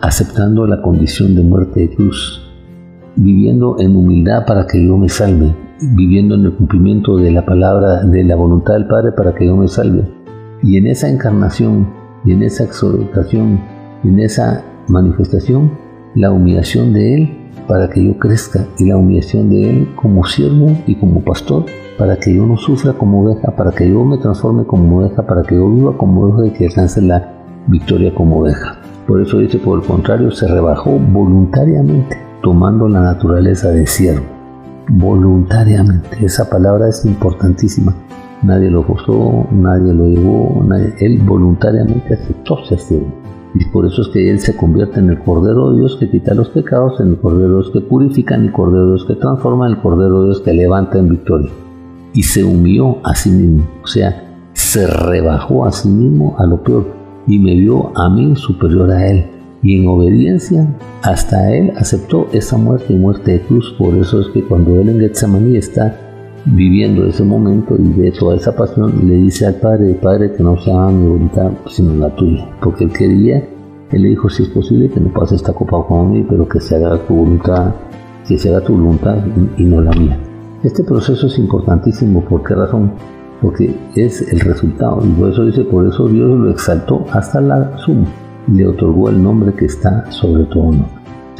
[0.00, 2.42] aceptando la condición de muerte de cruz,
[3.14, 5.54] viviendo en humildad para que yo me salve,
[5.94, 9.56] viviendo en el cumplimiento de la palabra, de la voluntad del Padre para que yo
[9.56, 10.21] me salve.
[10.62, 11.88] Y en esa encarnación,
[12.24, 13.60] y en esa exhortación,
[14.04, 15.72] y en esa manifestación,
[16.14, 20.76] la humillación de Él para que yo crezca y la humillación de Él como siervo
[20.86, 21.64] y como pastor
[21.98, 25.42] para que yo no sufra como oveja, para que yo me transforme como oveja, para
[25.42, 27.32] que yo viva como oveja y que alcance la
[27.68, 28.78] victoria como oveja.
[29.06, 34.32] Por eso dice, por el contrario, se rebajó voluntariamente, tomando la naturaleza de siervo
[34.88, 36.24] voluntariamente.
[36.24, 37.94] Esa palabra es importantísima.
[38.42, 40.64] Nadie lo forzó, nadie lo llevó,
[40.98, 43.12] él voluntariamente aceptó ser siervo.
[43.54, 46.34] Y por eso es que Él se convierte en el Cordero de Dios que quita
[46.34, 49.14] los pecados, en el Cordero de Dios que purifica, en el Cordero de Dios que
[49.14, 51.50] transforma, en el Cordero de Dios que levanta en victoria.
[52.14, 56.62] Y se humilló a sí mismo, o sea, se rebajó a sí mismo a lo
[56.62, 56.86] peor
[57.26, 59.26] y me vio a mí superior a Él.
[59.62, 60.66] Y en obediencia
[61.02, 63.74] hasta Él aceptó esa muerte y muerte de cruz.
[63.78, 66.11] Por eso es que cuando Él en Getsemaní está
[66.44, 70.58] viviendo ese momento y de toda esa pasión, le dice al Padre, Padre, que no
[70.58, 73.48] sea mi voluntad sino la tuya, porque él quería,
[73.90, 76.60] él le dijo, si es posible que no pase esta copa con mí, pero que
[76.60, 77.74] se haga tu voluntad,
[78.26, 79.18] que se haga tu voluntad
[79.56, 80.18] y no la mía.
[80.62, 82.92] Este proceso es importantísimo, ¿por qué razón?
[83.40, 87.76] Porque es el resultado, y por eso dice, por eso Dios lo exaltó hasta la
[87.78, 88.06] suma,
[88.48, 90.86] le otorgó el nombre que está sobre todo nombre.
[91.34, 91.36] O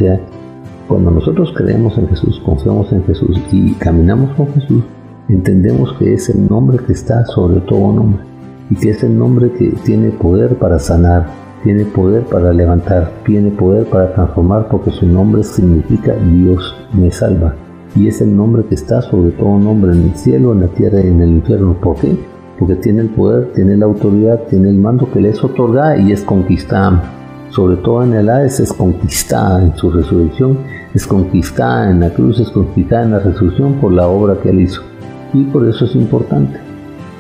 [0.93, 4.83] cuando nosotros creemos en Jesús, confiamos en Jesús y caminamos con Jesús,
[5.31, 8.23] entendemos que es el nombre que está sobre todo nombre
[8.69, 11.29] y que es el nombre que tiene poder para sanar,
[11.65, 17.55] tiene poder para levantar, tiene poder para transformar porque su nombre significa Dios me salva.
[17.97, 21.01] Y es el nombre que está sobre todo nombre en el cielo, en la tierra
[21.01, 21.73] y en el infierno.
[21.81, 22.19] ¿Por qué?
[22.59, 26.13] Porque tiene el poder, tiene la autoridad, tiene el mando que le es otorgada y
[26.13, 27.22] es conquistada.
[27.53, 30.59] Sobre todo en el Hades es conquistada en su resurrección
[30.95, 34.61] es conquistada en la cruz, es conquistada en la resurrección por la obra que Él
[34.61, 34.83] hizo.
[35.33, 36.59] Y por eso es importante,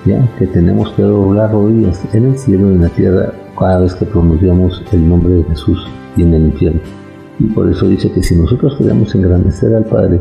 [0.04, 3.94] ya que tenemos que doblar rodillas en el cielo y en la tierra cada vez
[3.94, 6.80] que pronunciamos el nombre de Jesús y en el infierno.
[7.38, 10.20] Y por eso dice que si nosotros queremos engrandecer al Padre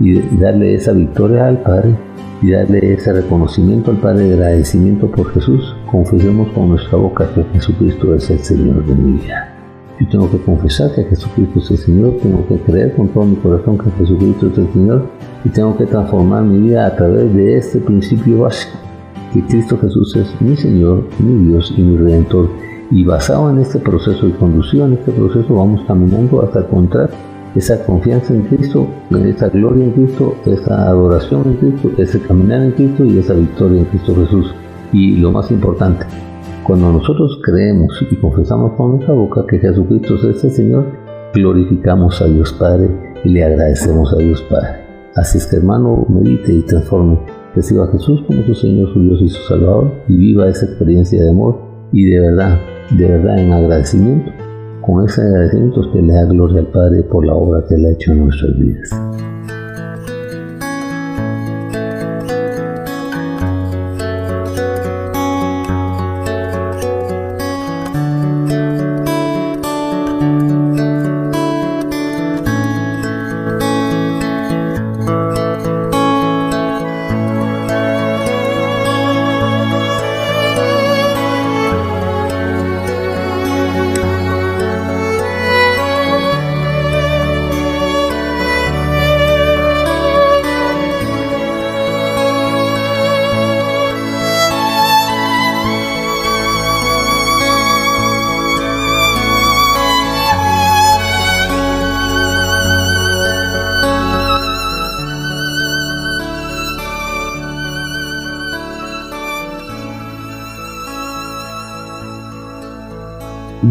[0.00, 1.94] y darle esa victoria al Padre
[2.42, 7.44] y darle ese reconocimiento al Padre de agradecimiento por Jesús, confesemos con nuestra boca que
[7.52, 9.54] Jesucristo es el Señor de mi vida.
[10.00, 13.36] Yo tengo que confesar que Jesucristo es el Señor, tengo que creer con todo mi
[13.36, 15.06] corazón que Jesucristo es el Señor
[15.44, 18.78] y tengo que transformar mi vida a través de este principio básico,
[19.34, 22.48] que Cristo Jesús es mi Señor, mi Dios y mi Redentor.
[22.90, 27.10] Y basado en este proceso y conducido en este proceso vamos caminando hasta encontrar
[27.54, 32.72] esa confianza en Cristo, esa gloria en Cristo, esa adoración en Cristo, ese caminar en
[32.72, 34.54] Cristo y esa victoria en Cristo Jesús.
[34.92, 36.06] Y lo más importante,
[36.64, 40.86] cuando nosotros creemos y confesamos con nuestra boca que Jesucristo es el Señor,
[41.34, 42.88] glorificamos a Dios Padre
[43.24, 44.80] y le agradecemos a Dios Padre.
[45.16, 47.18] Así es que hermano, medite y transforme.
[47.54, 51.20] Reciba a Jesús como su Señor, su Dios y su Salvador y viva esa experiencia
[51.20, 51.60] de amor
[51.92, 52.60] y de verdad,
[52.96, 54.30] de verdad en agradecimiento.
[54.80, 57.90] Con ese agradecimiento que le da gloria al Padre por la obra que Él ha
[57.90, 58.90] hecho en nuestras vidas.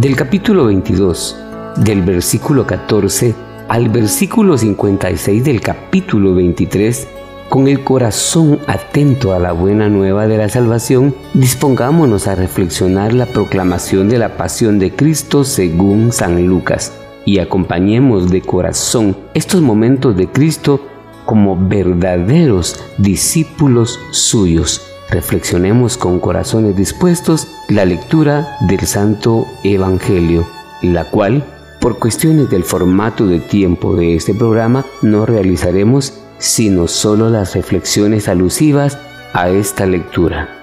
[0.10, 1.38] Del capítulo 22,
[1.84, 3.36] del versículo 14
[3.68, 7.07] al versículo 56 del capítulo 23,
[7.47, 13.28] con el corazón atento a la buena nueva de la salvación, dispongámonos a reflexionar la
[13.28, 16.91] proclamación de la pasión de Cristo según San Lucas
[17.24, 20.82] y acompañemos de corazón estos momentos de Cristo
[21.28, 30.47] como verdaderos discípulos suyos reflexionemos con corazones dispuestos la lectura del Santo Evangelio,
[30.82, 31.43] la cual,
[31.82, 38.28] por cuestiones del formato de tiempo de este programa, no realizaremos sino solo las reflexiones
[38.30, 38.97] alusivas
[39.34, 40.55] a esta lectura.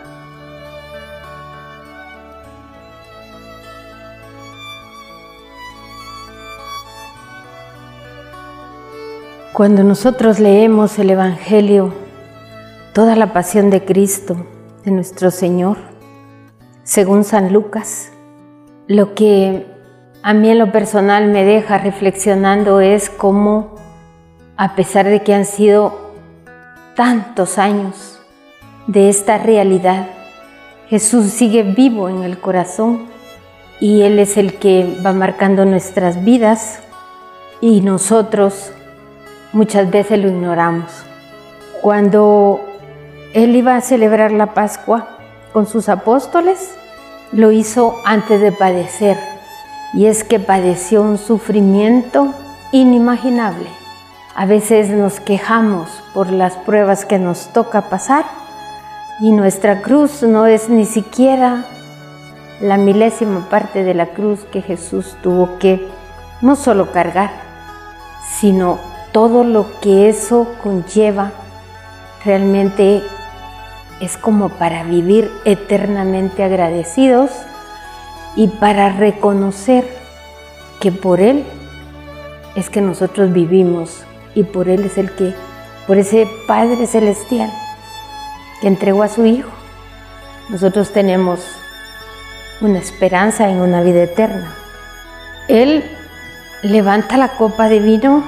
[9.52, 12.05] Cuando nosotros leemos el Evangelio,
[12.96, 14.46] toda la pasión de Cristo,
[14.82, 15.76] de nuestro Señor,
[16.82, 18.10] según San Lucas.
[18.86, 19.66] Lo que
[20.22, 23.74] a mí en lo personal me deja reflexionando es cómo,
[24.56, 26.14] a pesar de que han sido
[26.94, 28.18] tantos años
[28.86, 30.06] de esta realidad,
[30.88, 33.08] Jesús sigue vivo en el corazón
[33.78, 36.80] y Él es el que va marcando nuestras vidas
[37.60, 38.72] y nosotros
[39.52, 41.04] muchas veces lo ignoramos.
[41.82, 42.62] Cuando
[43.36, 45.08] él iba a celebrar la Pascua
[45.52, 46.74] con sus apóstoles,
[47.32, 49.18] lo hizo antes de padecer.
[49.92, 52.32] Y es que padeció un sufrimiento
[52.72, 53.68] inimaginable.
[54.34, 58.24] A veces nos quejamos por las pruebas que nos toca pasar.
[59.20, 61.66] Y nuestra cruz no es ni siquiera
[62.62, 65.86] la milésima parte de la cruz que Jesús tuvo que
[66.40, 67.32] no solo cargar,
[68.40, 68.78] sino
[69.12, 71.32] todo lo que eso conlleva.
[72.24, 73.02] Realmente
[74.00, 77.30] es como para vivir eternamente agradecidos
[78.34, 79.86] y para reconocer
[80.80, 81.44] que por Él
[82.54, 85.34] es que nosotros vivimos y por Él es el que,
[85.86, 87.50] por ese Padre Celestial
[88.60, 89.50] que entregó a su Hijo,
[90.50, 91.40] nosotros tenemos
[92.60, 94.54] una esperanza en una vida eterna.
[95.48, 95.84] Él
[96.62, 98.24] levanta la copa de vino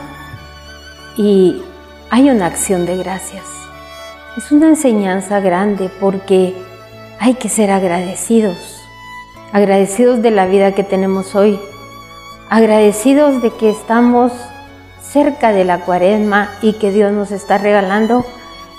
[1.17, 1.63] y
[2.11, 3.58] hay una acción de gracias.
[4.39, 6.55] Es una enseñanza grande porque
[7.19, 8.57] hay que ser agradecidos,
[9.51, 11.59] agradecidos de la vida que tenemos hoy,
[12.49, 14.31] agradecidos de que estamos
[15.03, 18.25] cerca de la cuaresma y que Dios nos está regalando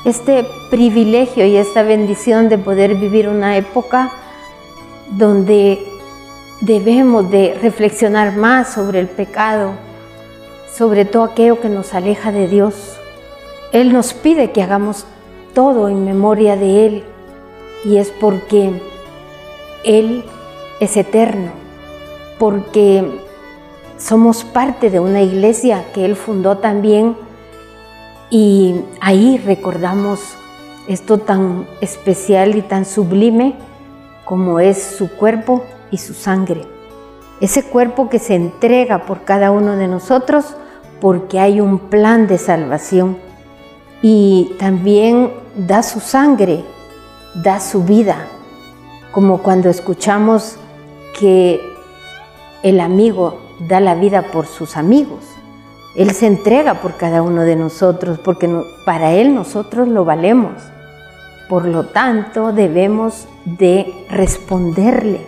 [0.06, 4.12] este privilegio y esta bendición de poder vivir una época
[5.10, 5.86] donde
[6.62, 9.74] debemos de reflexionar más sobre el pecado,
[10.74, 12.98] sobre todo aquello que nos aleja de Dios.
[13.74, 15.06] Él nos pide que hagamos
[15.54, 17.04] todo en memoria de Él
[17.86, 18.82] y es porque
[19.84, 20.24] Él
[20.80, 21.52] es eterno,
[22.38, 23.06] porque
[23.98, 27.16] somos parte de una iglesia que Él fundó también
[28.30, 30.20] y ahí recordamos
[30.88, 33.56] esto tan especial y tan sublime
[34.26, 36.62] como es su cuerpo y su sangre.
[37.42, 40.56] Ese cuerpo que se entrega por cada uno de nosotros
[41.00, 43.18] porque hay un plan de salvación.
[44.02, 46.64] Y también da su sangre,
[47.36, 48.28] da su vida,
[49.12, 50.56] como cuando escuchamos
[51.20, 51.60] que
[52.64, 55.20] el amigo da la vida por sus amigos.
[55.96, 58.50] Él se entrega por cada uno de nosotros porque
[58.86, 60.54] para Él nosotros lo valemos.
[61.50, 65.26] Por lo tanto, debemos de responderle.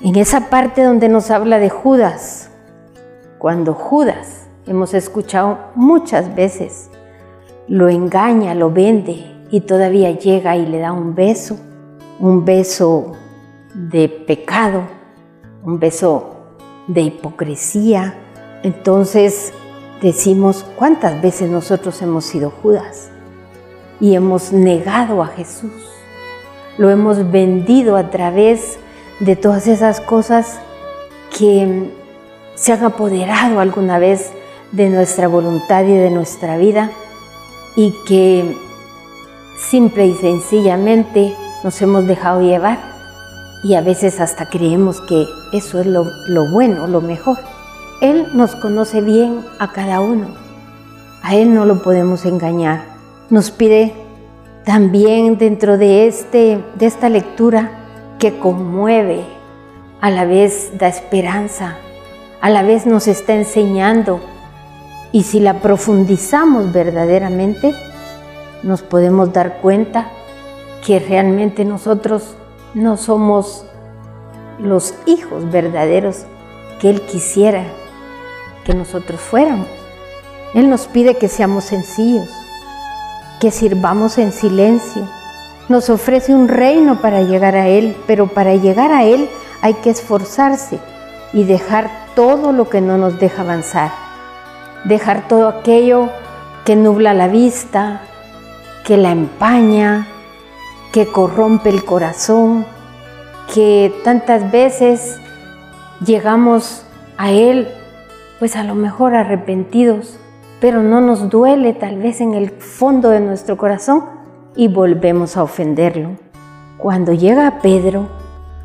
[0.00, 2.50] En esa parte donde nos habla de Judas,
[3.38, 6.90] cuando Judas, hemos escuchado muchas veces,
[7.72, 11.56] lo engaña, lo vende y todavía llega y le da un beso,
[12.20, 13.12] un beso
[13.72, 14.82] de pecado,
[15.64, 16.36] un beso
[16.86, 18.14] de hipocresía.
[18.62, 19.54] Entonces
[20.02, 23.10] decimos, ¿cuántas veces nosotros hemos sido Judas?
[24.00, 25.72] Y hemos negado a Jesús.
[26.76, 28.76] Lo hemos vendido a través
[29.18, 30.60] de todas esas cosas
[31.38, 31.90] que
[32.54, 34.30] se han apoderado alguna vez
[34.72, 36.90] de nuestra voluntad y de nuestra vida
[37.76, 38.56] y que
[39.56, 42.92] simple y sencillamente nos hemos dejado llevar
[43.62, 46.04] y a veces hasta creemos que eso es lo,
[46.50, 47.38] bueno, lo mejor.
[48.00, 50.26] Él nos conoce bien a cada uno.
[51.22, 52.82] A Él no lo podemos engañar.
[53.30, 53.92] Nos pide
[54.64, 57.70] también dentro de, este, de esta lectura
[58.18, 59.24] que conmueve,
[60.00, 61.76] a la vez da esperanza,
[62.40, 64.20] a la vez nos está enseñando.
[65.12, 67.74] Y si la profundizamos verdaderamente,
[68.62, 70.10] nos podemos dar cuenta
[70.84, 72.36] que realmente nosotros
[72.74, 73.66] no somos
[74.58, 76.24] los hijos verdaderos
[76.80, 77.64] que Él quisiera
[78.64, 79.66] que nosotros fuéramos.
[80.54, 82.28] Él nos pide que seamos sencillos,
[83.40, 85.08] que sirvamos en silencio.
[85.68, 89.28] Nos ofrece un reino para llegar a Él, pero para llegar a Él
[89.62, 90.78] hay que esforzarse
[91.32, 94.01] y dejar todo lo que no nos deja avanzar.
[94.84, 96.08] Dejar todo aquello
[96.64, 98.02] que nubla la vista,
[98.84, 100.06] que la empaña,
[100.92, 102.66] que corrompe el corazón,
[103.52, 105.18] que tantas veces
[106.04, 106.84] llegamos
[107.16, 107.68] a Él,
[108.38, 110.18] pues a lo mejor arrepentidos,
[110.60, 114.04] pero no nos duele tal vez en el fondo de nuestro corazón
[114.54, 116.10] y volvemos a ofenderlo.
[116.78, 118.08] Cuando llega Pedro,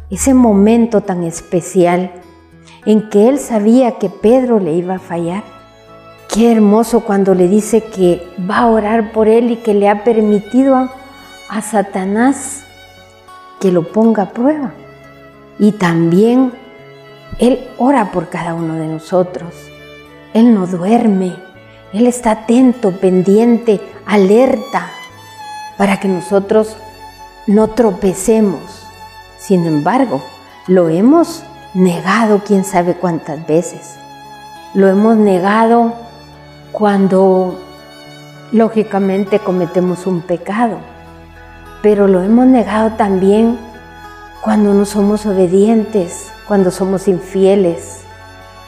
[0.10, 2.12] ese momento tan especial
[2.86, 5.44] en que él sabía que Pedro le iba a fallar,
[6.30, 10.04] Qué hermoso cuando le dice que va a orar por él y que le ha
[10.04, 10.90] permitido
[11.50, 12.64] a, Satanás
[13.60, 14.74] que lo ponga a prueba.
[15.58, 16.52] Y también
[17.40, 19.54] Él ora por cada uno de nosotros.
[20.34, 21.36] Él no duerme.
[21.94, 24.92] Él está atento, pendiente, alerta,
[25.78, 26.76] para que nosotros
[27.48, 28.86] no tropecemos.
[29.40, 30.22] Sin embargo,
[30.68, 33.96] lo hemos negado quién sabe cuántas veces.
[34.74, 36.07] Lo hemos negado
[36.78, 37.58] cuando
[38.52, 40.78] lógicamente cometemos un pecado,
[41.82, 43.58] pero lo hemos negado también
[44.44, 48.02] cuando no somos obedientes, cuando somos infieles,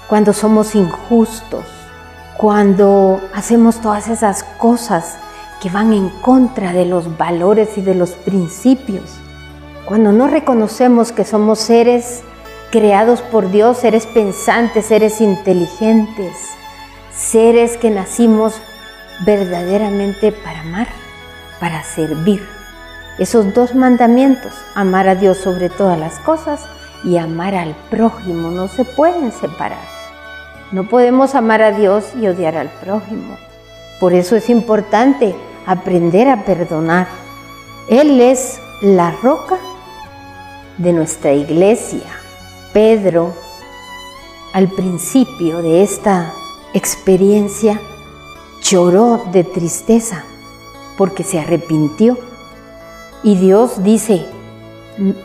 [0.07, 1.65] cuando somos injustos,
[2.35, 5.19] cuando hacemos todas esas cosas
[5.61, 9.03] que van en contra de los valores y de los principios,
[9.85, 12.23] cuando no reconocemos que somos seres
[12.71, 16.33] creados por Dios, seres pensantes, seres inteligentes,
[17.19, 18.55] seres que nacimos
[19.25, 20.87] verdaderamente para amar,
[21.59, 22.47] para servir.
[23.19, 26.61] Esos dos mandamientos, amar a Dios sobre todas las cosas
[27.03, 29.83] y amar al prójimo, no se pueden separar.
[30.71, 33.37] No podemos amar a Dios y odiar al prójimo.
[33.99, 37.07] Por eso es importante aprender a perdonar.
[37.89, 39.57] Él es la roca
[40.77, 42.07] de nuestra iglesia.
[42.71, 43.33] Pedro,
[44.53, 46.33] al principio de esta
[46.73, 47.79] experiencia,
[48.61, 50.23] lloró de tristeza
[50.97, 52.17] porque se arrepintió.
[53.23, 54.25] Y Dios dice,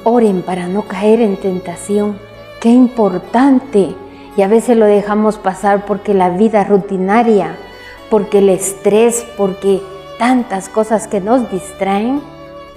[0.04, 2.18] oren para no caer en tentación.
[2.60, 3.94] Qué importante.
[4.36, 7.56] Y a veces lo dejamos pasar porque la vida rutinaria,
[8.10, 9.82] porque el estrés, porque
[10.18, 12.20] tantas cosas que nos distraen,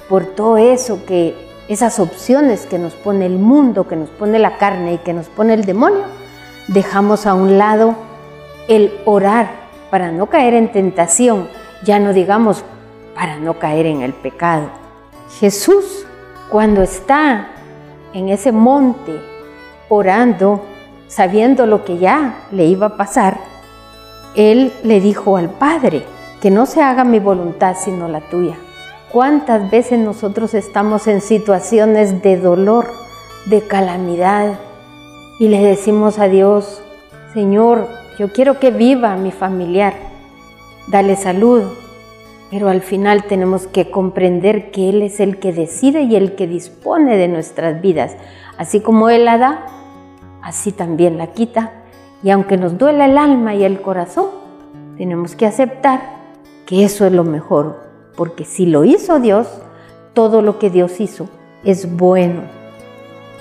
[0.10, 1.36] por todo eso que
[1.68, 5.28] esas opciones que nos pone el mundo, que nos pone la carne y que nos
[5.28, 6.04] pone el demonio,
[6.68, 8.07] dejamos a un lado
[8.68, 9.50] el orar
[9.90, 11.48] para no caer en tentación,
[11.84, 12.64] ya no digamos
[13.16, 14.70] para no caer en el pecado.
[15.40, 16.06] Jesús,
[16.50, 17.50] cuando está
[18.14, 19.20] en ese monte
[19.90, 20.62] orando,
[21.08, 23.38] sabiendo lo que ya le iba a pasar,
[24.36, 26.04] él le dijo al Padre,
[26.42, 28.56] que no se haga mi voluntad sino la tuya.
[29.12, 32.92] ¿Cuántas veces nosotros estamos en situaciones de dolor,
[33.46, 34.60] de calamidad,
[35.40, 36.82] y le decimos a Dios,
[37.34, 37.88] Señor,
[38.18, 39.94] yo quiero que viva mi familiar,
[40.88, 41.64] dale salud,
[42.50, 46.48] pero al final tenemos que comprender que Él es el que decide y el que
[46.48, 48.16] dispone de nuestras vidas.
[48.58, 49.66] Así como Él la da,
[50.42, 51.74] así también la quita.
[52.24, 54.28] Y aunque nos duela el alma y el corazón,
[54.98, 56.02] tenemos que aceptar
[56.66, 57.84] que eso es lo mejor,
[58.16, 59.48] porque si lo hizo Dios,
[60.14, 61.30] todo lo que Dios hizo
[61.64, 62.42] es bueno.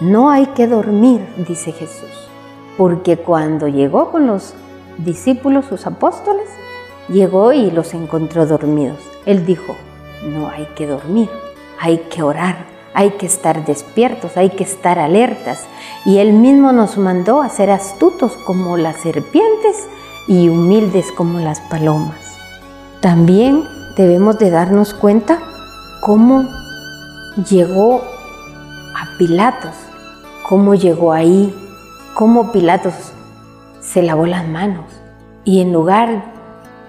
[0.00, 2.28] No hay que dormir, dice Jesús,
[2.76, 4.54] porque cuando llegó con los
[4.98, 6.48] discípulos, sus apóstoles,
[7.08, 8.98] llegó y los encontró dormidos.
[9.24, 9.76] Él dijo,
[10.22, 11.30] no hay que dormir,
[11.80, 15.66] hay que orar, hay que estar despiertos, hay que estar alertas.
[16.04, 19.76] Y Él mismo nos mandó a ser astutos como las serpientes
[20.28, 22.18] y humildes como las palomas.
[23.00, 23.64] También
[23.96, 25.38] debemos de darnos cuenta
[26.00, 26.48] cómo
[27.48, 28.02] llegó
[28.94, 29.74] a Pilatos,
[30.48, 31.54] cómo llegó ahí,
[32.14, 33.05] cómo Pilatos
[33.86, 34.84] se lavó las manos
[35.44, 36.24] y en lugar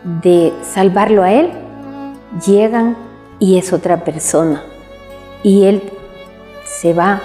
[0.04, 1.52] de salvarlo a él,
[2.46, 2.98] llegan
[3.40, 4.64] y es otra persona.
[5.44, 5.84] Y él
[6.66, 7.22] se va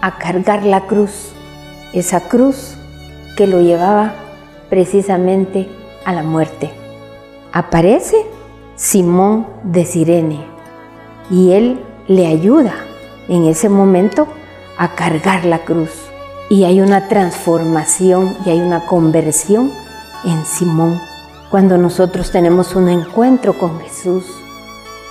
[0.00, 1.32] a cargar la cruz,
[1.92, 2.76] esa cruz
[3.36, 4.14] que lo llevaba
[4.68, 5.68] precisamente
[6.04, 6.70] a la muerte.
[7.52, 8.16] Aparece
[8.74, 10.40] Simón de Sirene
[11.30, 12.74] y él le ayuda
[13.28, 14.26] en ese momento
[14.76, 16.10] a cargar la cruz
[16.48, 19.72] y hay una transformación y hay una conversión
[20.24, 21.00] en Simón.
[21.50, 24.24] Cuando nosotros tenemos un encuentro con Jesús,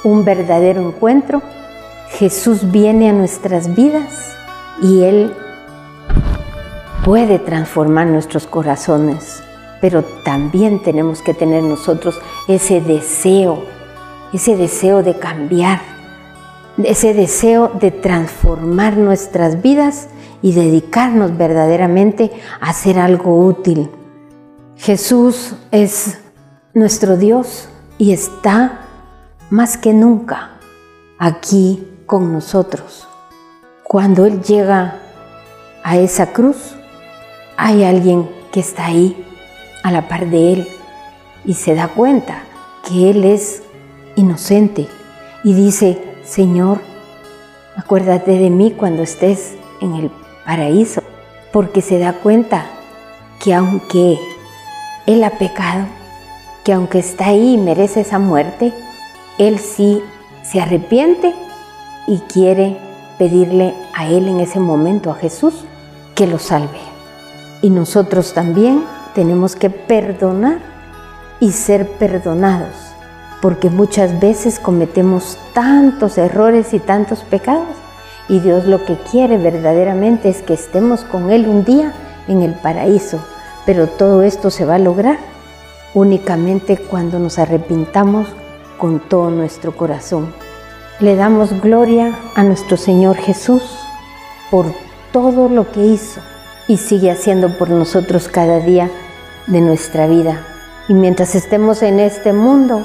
[0.04, 1.42] un verdadero encuentro,
[2.10, 4.36] Jesús viene a nuestras vidas
[4.82, 5.34] y Él
[7.04, 9.42] puede transformar nuestros corazones,
[9.82, 13.64] pero también tenemos que tener nosotros ese deseo,
[14.34, 15.82] ese deseo de cambiar,
[16.84, 20.10] ese deseo de transformar nuestras vidas
[20.44, 22.32] y dedicarnos verdaderamente
[22.62, 23.90] a hacer algo útil.
[24.76, 26.20] Jesús es
[26.74, 28.82] nuestro Dios y está
[29.50, 30.60] más que nunca
[31.18, 33.08] aquí con nosotros.
[33.84, 35.00] Cuando Él llega
[35.84, 36.76] a esa cruz,
[37.56, 39.26] hay alguien que está ahí
[39.84, 40.68] a la par de Él
[41.46, 42.44] y se da cuenta
[42.88, 43.64] que Él es
[44.16, 44.88] inocente
[45.46, 46.82] y dice, Señor,
[47.78, 50.12] acuérdate de mí cuando estés en el
[50.46, 51.02] paraíso,
[51.52, 52.66] porque se da cuenta
[53.44, 54.18] que aunque
[55.06, 55.86] Él ha pecado,
[56.64, 58.74] que aunque está ahí y merece esa muerte,
[59.38, 60.02] Él sí
[60.44, 61.34] se arrepiente
[62.08, 62.78] y quiere
[63.18, 65.66] pedirle a Él en ese momento, a Jesús,
[66.16, 66.80] que lo salve.
[67.62, 68.84] Y nosotros también
[69.14, 70.60] tenemos que perdonar
[71.40, 72.76] y ser perdonados,
[73.42, 77.83] porque muchas veces cometemos tantos errores y tantos pecados
[78.30, 81.94] y Dios lo que quiere verdaderamente es que estemos con Él un día
[82.28, 83.20] en el paraíso.
[83.66, 85.18] Pero todo esto se va a lograr
[85.94, 88.28] únicamente cuando nos arrepintamos
[88.78, 90.34] con todo nuestro corazón.
[91.00, 93.64] Le damos gloria a nuestro Señor Jesús
[94.52, 94.66] por
[95.12, 96.22] todo lo que hizo,
[96.68, 98.90] y sigue haciendo por nosotros cada día
[99.48, 100.46] de nuestra vida.
[100.88, 102.84] Y mientras estemos en este mundo,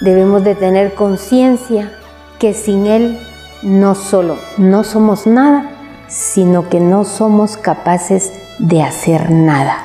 [0.00, 1.92] debemos de tener conciencia
[2.38, 3.18] que sin Él
[3.66, 9.78] no solo no somos nada, sino que no somos capaces de hacer nada.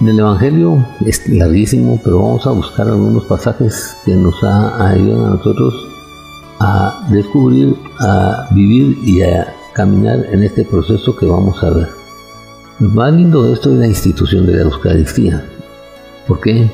[0.00, 5.30] En el Evangelio es larguísimo, pero vamos a buscar algunos pasajes que nos ayudan a
[5.36, 5.72] nosotros
[6.58, 11.88] a descubrir, a vivir y a caminar en este proceso que vamos a ver.
[12.80, 15.44] Lo más lindo de esto es la institución de la Eucaristía.
[16.26, 16.68] ¿Por qué?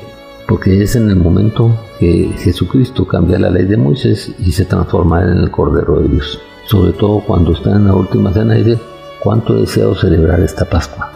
[0.47, 5.21] Porque es en el momento que Jesucristo cambia la ley de Moisés y se transforma
[5.21, 6.39] en el Cordero de Dios.
[6.65, 8.79] Sobre todo cuando está en la última cena dice,
[9.21, 11.11] ¿cuánto deseo celebrar esta Pascua?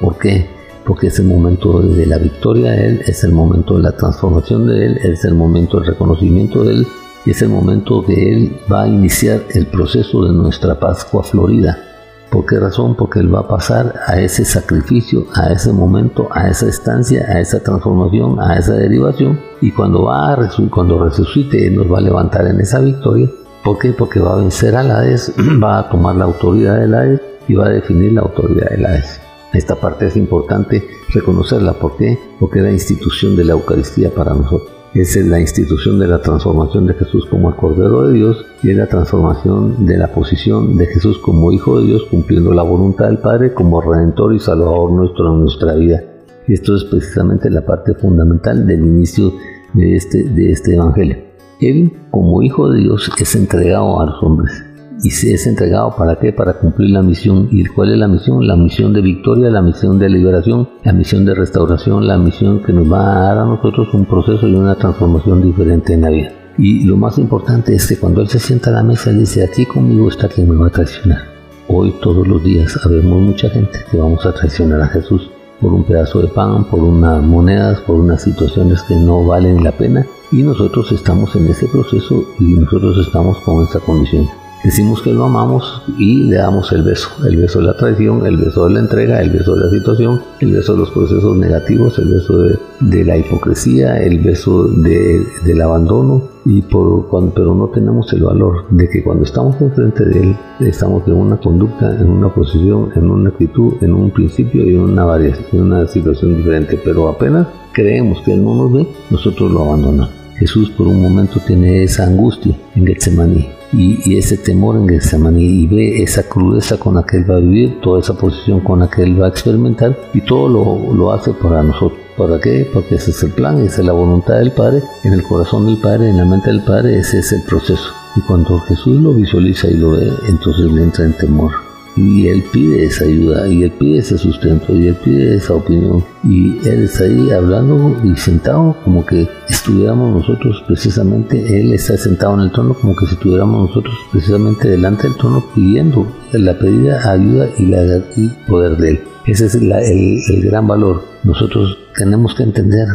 [0.00, 0.46] ¿Por qué?
[0.84, 4.66] Porque es el momento de la victoria de Él, es el momento de la transformación
[4.66, 6.86] de Él, es el momento del reconocimiento de Él
[7.26, 11.87] y es el momento que Él va a iniciar el proceso de nuestra Pascua florida
[12.30, 12.94] ¿Por qué razón?
[12.94, 17.40] Porque Él va a pasar a ese sacrificio, a ese momento, a esa estancia, a
[17.40, 19.40] esa transformación, a esa derivación.
[19.62, 23.30] Y cuando va a cuando resucite, Él nos va a levantar en esa victoria.
[23.64, 23.92] ¿Por qué?
[23.92, 27.20] Porque va a vencer a la Hades, va a tomar la autoridad de la Hades
[27.48, 29.20] y va a definir la autoridad de la Hades.
[29.54, 31.72] Esta parte es importante reconocerla.
[31.72, 32.18] ¿Por qué?
[32.38, 36.86] Porque es la institución de la Eucaristía para nosotros es la institución de la transformación
[36.86, 40.86] de Jesús como el Cordero de Dios y es la transformación de la posición de
[40.86, 45.32] Jesús como Hijo de Dios cumpliendo la voluntad del Padre como Redentor y Salvador nuestro
[45.32, 46.02] en nuestra vida.
[46.46, 49.34] Esto es precisamente la parte fundamental del inicio
[49.74, 51.18] de este, de este Evangelio.
[51.60, 54.67] Él como Hijo de Dios es entregado a los hombres
[55.02, 56.32] y se es entregado para qué?
[56.32, 57.48] Para cumplir la misión.
[57.52, 58.46] ¿Y cuál es la misión?
[58.46, 62.72] La misión de victoria, la misión de liberación, la misión de restauración, la misión que
[62.72, 66.32] nos va a dar a nosotros un proceso y una transformación diferente en la vida.
[66.58, 69.44] Y lo más importante es que cuando Él se sienta a la mesa, Él dice,
[69.44, 71.20] aquí conmigo está quien me va a traicionar.
[71.68, 75.30] Hoy todos los días sabemos mucha gente que vamos a traicionar a Jesús
[75.60, 79.72] por un pedazo de pan, por unas monedas, por unas situaciones que no valen la
[79.72, 80.06] pena.
[80.32, 84.28] Y nosotros estamos en ese proceso y nosotros estamos con esa condición
[84.64, 87.08] decimos que lo amamos y le damos el beso.
[87.26, 90.22] El beso de la traición, el beso de la entrega, el beso de la situación,
[90.40, 92.38] el beso de los procesos negativos, el beso
[92.80, 96.22] de, la hipocresía, el beso del abandono.
[96.44, 100.36] Y por, cuando, pero no tenemos el valor de que cuando estamos enfrente de Él,
[100.60, 104.80] estamos en una conducta, en una posición, en una actitud, en un principio y en
[104.80, 106.80] una variación, en una situación diferente.
[106.82, 110.17] Pero apenas creemos que Él no nos ve, nosotros lo abandonamos.
[110.38, 115.66] Jesús por un momento tiene esa angustia en Getsemaní y, ese temor en Getsemaní y
[115.66, 118.88] ve esa crudeza con la que él va a vivir, toda esa posición con la
[118.88, 122.00] que él va a experimentar y todo lo, lo hace para nosotros.
[122.16, 122.68] ¿Para qué?
[122.72, 125.76] Porque ese es el plan, esa es la voluntad del Padre, en el corazón del
[125.76, 127.92] Padre, en la mente del Padre, ese es el proceso.
[128.16, 131.67] Y cuando Jesús lo visualiza y lo ve, entonces le entra en temor
[131.98, 136.04] y él pide esa ayuda y él pide ese sustento y él pide esa opinión
[136.22, 142.34] y él está ahí hablando y sentado como que estuviéramos nosotros precisamente, él está sentado
[142.34, 147.10] en el trono como que si estuviéramos nosotros precisamente delante del trono pidiendo la pedida
[147.10, 149.00] ayuda y la y poder de él.
[149.26, 151.04] Ese es el, el gran valor.
[151.24, 152.86] Nosotros tenemos que entender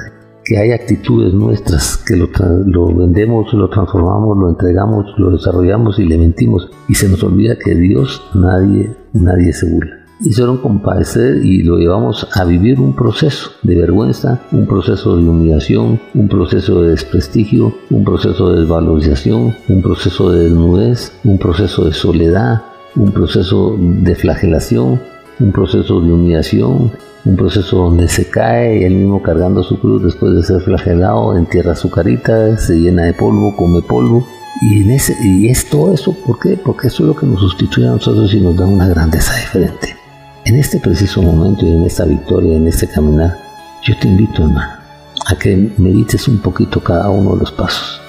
[0.44, 2.30] que hay actitudes nuestras que lo,
[2.66, 6.70] lo, vendemos, lo transformamos, lo entregamos, lo desarrollamos y le mentimos.
[6.88, 10.00] Y se nos olvida que Dios nadie, nadie se burla.
[10.22, 16.00] Hicieron compadecer y lo llevamos a vivir un proceso de vergüenza, un proceso de humillación,
[16.14, 21.94] un proceso de desprestigio, un proceso de desvalorización, un proceso de desnudez, un proceso de
[21.94, 22.62] soledad,
[22.96, 25.02] un proceso de flagelación,
[25.40, 26.92] un proceso de humillación,
[27.26, 31.38] un proceso donde se cae y él mismo cargando su cruz después de ser flagelado,
[31.38, 34.28] entierra su carita, se llena de polvo, come polvo.
[34.62, 36.58] Y, en ese, y es todo eso, ¿por qué?
[36.58, 39.96] Porque eso es lo que nos sustituye a nosotros y nos da una grandeza diferente.
[40.46, 43.38] En este preciso momento y en esta victoria, en este caminar,
[43.82, 44.74] yo te invito, hermano,
[45.28, 48.02] a que medites un poquito cada uno de los pasos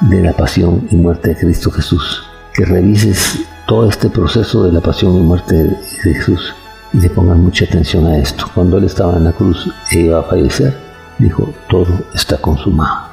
[0.00, 2.22] de la pasión y muerte de Cristo Jesús,
[2.54, 6.54] que revises todo este proceso de la pasión y muerte de Jesús
[6.92, 8.46] le pongan mucha atención a esto.
[8.54, 10.74] Cuando él estaba en la cruz e iba a fallecer,
[11.18, 13.08] dijo, todo está consumado,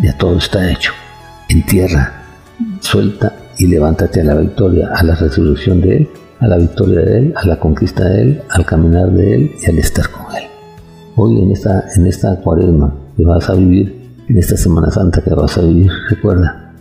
[0.00, 0.92] ya todo está hecho.
[1.48, 2.22] Entierra,
[2.80, 6.08] suelta y levántate a la victoria, a la resurrección de él,
[6.40, 9.70] a la victoria de él, a la conquista de él, al caminar de él y
[9.70, 10.44] al estar con él.
[11.16, 13.98] Hoy en esta, en esta cuaresma que vas a vivir,
[14.28, 16.72] en esta Semana Santa que vas a vivir, recuerda,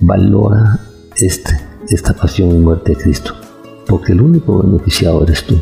[0.00, 0.78] valora
[1.16, 1.52] este,
[1.90, 3.34] esta pasión y muerte de Cristo
[3.88, 5.56] porque el único beneficiado eres tú.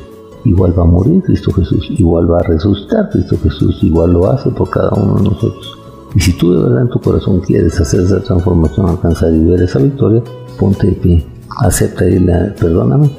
[0.44, 4.50] Igual va a morir Cristo Jesús, igual va a resucitar Cristo Jesús, igual lo hace
[4.50, 5.78] por cada uno de nosotros.
[6.14, 9.62] Y si tú de verdad en tu corazón quieres hacer esa transformación, alcanzar y ver
[9.62, 10.22] esa victoria,
[10.58, 11.26] ponte de pie
[11.58, 12.18] acepta y
[12.58, 13.10] perdóname,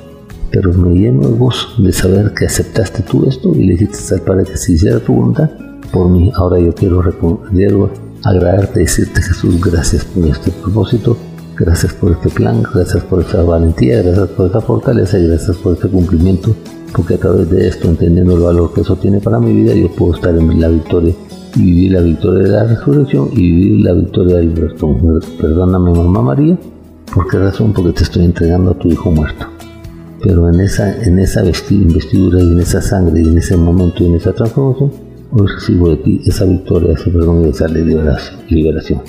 [0.52, 4.22] pero me lleno de gozo de saber que aceptaste tú esto y le dijiste al
[4.22, 5.50] Padre que se hiciera tu voluntad
[5.92, 6.32] por mí.
[6.36, 7.02] Ahora yo quiero,
[7.52, 7.90] quiero
[8.24, 11.18] agradarte decirte Jesús, gracias por este propósito,
[11.58, 15.74] gracias por este plan, gracias por esta valentía, gracias por esta fortaleza y gracias por
[15.74, 16.56] este cumplimiento,
[16.96, 19.90] porque a través de esto, entendiendo el valor que eso tiene para mi vida, yo
[19.90, 21.14] puedo estar en la victoria
[21.56, 25.20] y vivir la victoria de la resurrección y vivir la victoria del perdón.
[25.40, 26.58] Perdóname, mamá María,
[27.14, 27.74] ¿por qué razón?
[27.74, 29.48] Porque te estoy entregando a tu hijo muerto.
[30.24, 34.08] Pero en esa, en esa investidura y en esa sangre y en ese momento y
[34.08, 34.92] en esa transformación,
[35.32, 39.02] hoy recibo de ti esa victoria, ese perdón y esa liberación.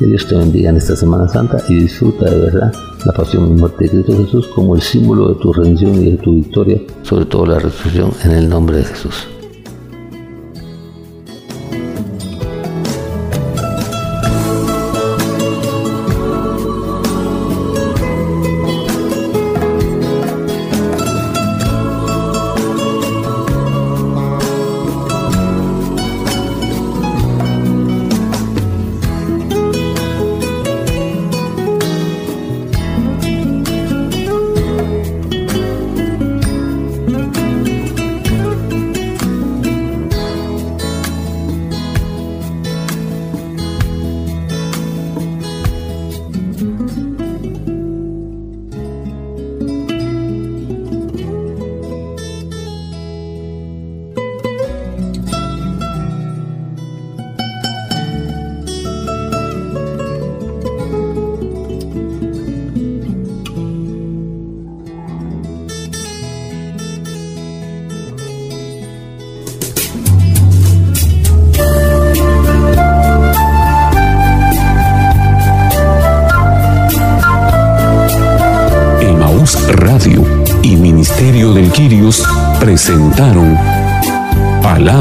[0.00, 2.72] Que Dios te bendiga en esta Semana Santa y disfruta de verdad
[3.04, 6.16] la pasión y muerte de Cristo Jesús como el símbolo de tu redención y de
[6.16, 9.28] tu victoria, sobre todo la resurrección en el nombre de Jesús.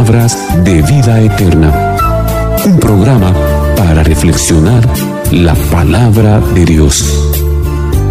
[0.10, 1.96] Palabras de Vida Eterna,
[2.66, 3.32] un programa
[3.78, 4.84] para reflexionar
[5.32, 7.06] la palabra de Dios.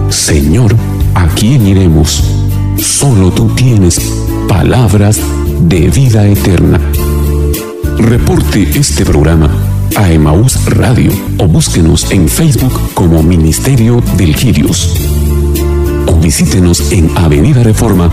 [0.09, 0.76] Señor,
[1.16, 2.22] ¿a quién iremos?
[2.76, 3.99] Solo tú tienes
[4.49, 5.18] palabras
[5.59, 6.78] de vida eterna.
[7.99, 9.51] Reporte este programa
[9.96, 14.94] a Emaús Radio o búsquenos en Facebook como Ministerio del Girios.
[16.07, 18.09] O visítenos en Avenida Reforma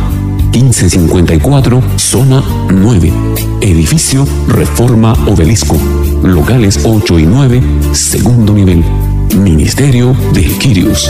[0.51, 3.13] 1554, zona 9,
[3.65, 5.75] edificio Reforma Obelisco,
[6.23, 7.61] locales 8 y 9,
[7.93, 8.83] segundo nivel,
[9.37, 11.09] Ministerio de Quirios.